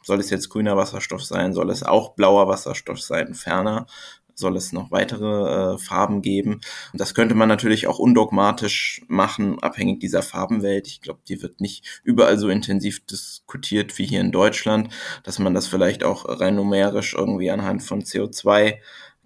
Soll 0.00 0.18
es 0.18 0.30
jetzt 0.30 0.48
grüner 0.48 0.78
Wasserstoff 0.78 1.22
sein? 1.22 1.52
Soll 1.52 1.68
es 1.68 1.82
auch 1.82 2.14
blauer 2.14 2.48
Wasserstoff 2.48 3.02
sein? 3.02 3.34
Ferner 3.34 3.86
soll 4.34 4.56
es 4.56 4.72
noch 4.72 4.90
weitere 4.90 5.74
äh, 5.74 5.78
Farben 5.78 6.22
geben. 6.22 6.60
Und 6.92 7.00
das 7.00 7.14
könnte 7.14 7.34
man 7.34 7.48
natürlich 7.48 7.86
auch 7.86 7.98
undogmatisch 7.98 9.02
machen, 9.08 9.62
abhängig 9.62 10.00
dieser 10.00 10.22
Farbenwelt. 10.22 10.86
Ich 10.86 11.00
glaube, 11.00 11.20
die 11.28 11.42
wird 11.42 11.60
nicht 11.60 12.00
überall 12.04 12.38
so 12.38 12.48
intensiv 12.48 13.04
diskutiert 13.06 13.98
wie 13.98 14.06
hier 14.06 14.20
in 14.20 14.32
Deutschland, 14.32 14.88
dass 15.24 15.38
man 15.38 15.54
das 15.54 15.66
vielleicht 15.66 16.04
auch 16.04 16.24
rein 16.40 16.56
numerisch 16.56 17.14
irgendwie 17.14 17.50
anhand 17.50 17.82
von 17.82 18.02
CO2 18.02 18.78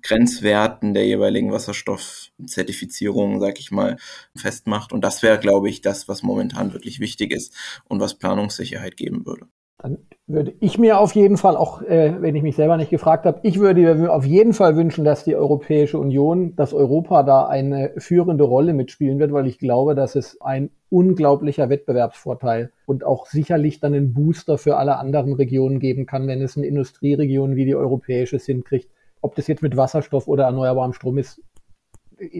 Grenzwerten 0.02 0.94
der 0.94 1.04
jeweiligen 1.06 1.52
Wasserstoffzertifizierung, 1.52 3.40
sag 3.40 3.58
ich 3.58 3.72
mal, 3.72 3.96
festmacht. 4.36 4.92
Und 4.92 5.00
das 5.02 5.22
wäre, 5.22 5.38
glaube 5.38 5.68
ich, 5.68 5.80
das, 5.80 6.06
was 6.06 6.22
momentan 6.22 6.72
wirklich 6.72 7.00
wichtig 7.00 7.32
ist 7.32 7.54
und 7.84 8.00
was 8.00 8.14
Planungssicherheit 8.14 8.96
geben 8.96 9.26
würde. 9.26 9.48
Dann 9.78 9.98
würde 10.26 10.54
ich 10.60 10.78
mir 10.78 10.98
auf 10.98 11.14
jeden 11.14 11.36
Fall, 11.36 11.54
auch 11.54 11.82
äh, 11.82 12.14
wenn 12.20 12.34
ich 12.34 12.42
mich 12.42 12.56
selber 12.56 12.78
nicht 12.78 12.90
gefragt 12.90 13.26
habe, 13.26 13.40
ich 13.42 13.60
würde 13.60 13.94
mir 13.94 14.12
auf 14.12 14.24
jeden 14.24 14.54
Fall 14.54 14.74
wünschen, 14.74 15.04
dass 15.04 15.24
die 15.24 15.36
Europäische 15.36 15.98
Union, 15.98 16.56
dass 16.56 16.72
Europa 16.72 17.22
da 17.22 17.46
eine 17.46 17.92
führende 17.98 18.44
Rolle 18.44 18.72
mitspielen 18.72 19.18
wird, 19.18 19.32
weil 19.32 19.46
ich 19.46 19.58
glaube, 19.58 19.94
dass 19.94 20.16
es 20.16 20.40
ein 20.40 20.70
unglaublicher 20.88 21.68
Wettbewerbsvorteil 21.68 22.72
und 22.86 23.04
auch 23.04 23.26
sicherlich 23.26 23.78
dann 23.80 23.92
einen 23.92 24.14
Booster 24.14 24.56
für 24.56 24.78
alle 24.78 24.96
anderen 24.96 25.34
Regionen 25.34 25.78
geben 25.78 26.06
kann, 26.06 26.26
wenn 26.26 26.40
es 26.40 26.56
eine 26.56 26.66
Industrieregion 26.66 27.54
wie 27.54 27.66
die 27.66 27.76
europäische 27.76 28.38
sind, 28.38 28.64
kriegt. 28.64 28.88
Ob 29.20 29.34
das 29.34 29.46
jetzt 29.46 29.62
mit 29.62 29.76
Wasserstoff 29.76 30.26
oder 30.26 30.44
erneuerbarem 30.44 30.94
Strom 30.94 31.18
ist, 31.18 31.42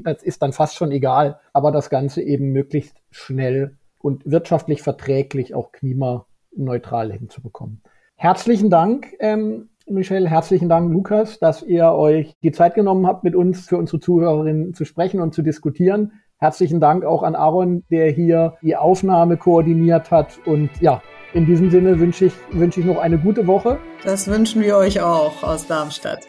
das 0.05 0.23
ist 0.23 0.41
dann 0.41 0.53
fast 0.53 0.77
schon 0.77 0.91
egal. 0.91 1.39
Aber 1.53 1.71
das 1.71 1.91
Ganze 1.91 2.23
eben 2.23 2.53
möglichst 2.53 2.97
schnell 3.11 3.77
und 4.01 4.23
wirtschaftlich 4.25 4.81
verträglich 4.81 5.55
auch 5.55 5.73
klima 5.73 6.27
neutral 6.57 7.13
hinzubekommen. 7.13 7.83
Herzlichen 8.17 8.71
Dank, 8.71 9.15
ähm, 9.21 9.69
Michelle, 9.89 10.29
herzlichen 10.29 10.69
Dank, 10.69 10.93
Lukas, 10.93 11.39
dass 11.39 11.63
ihr 11.63 11.93
euch 11.93 12.35
die 12.43 12.51
Zeit 12.51 12.75
genommen 12.75 13.07
habt, 13.07 13.23
mit 13.23 13.37
uns 13.37 13.69
für 13.69 13.77
unsere 13.77 14.01
Zuhörerinnen 14.01 14.75
zu 14.75 14.85
sprechen 14.85 15.21
und 15.21 15.33
zu 15.33 15.43
diskutieren. 15.43 16.13
Herzlichen 16.39 16.81
Dank 16.81 17.05
auch 17.05 17.23
an 17.23 17.37
Aaron, 17.37 17.85
der 17.91 18.11
hier 18.11 18.55
die 18.63 18.77
Aufnahme 18.77 19.37
koordiniert 19.37 20.11
hat. 20.11 20.39
Und 20.45 20.71
ja, 20.81 21.03
in 21.35 21.47
diesem 21.47 21.71
Sinne 21.71 22.01
wünsche 22.01 22.27
ich, 22.27 22.33
wünsche 22.51 22.81
ich 22.81 22.87
noch 22.87 22.99
eine 22.99 23.19
gute 23.19 23.47
Woche. 23.47 23.79
Das 24.05 24.27
wünschen 24.29 24.61
wir 24.61 24.77
euch 24.77 25.01
auch 25.01 25.43
aus 25.43 25.67
Darmstadt. 25.67 26.27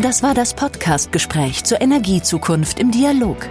Das 0.00 0.22
war 0.22 0.34
das 0.34 0.54
Podcast-Gespräch 0.54 1.64
zur 1.64 1.80
Energiezukunft 1.80 2.80
im 2.80 2.90
Dialog. 2.90 3.48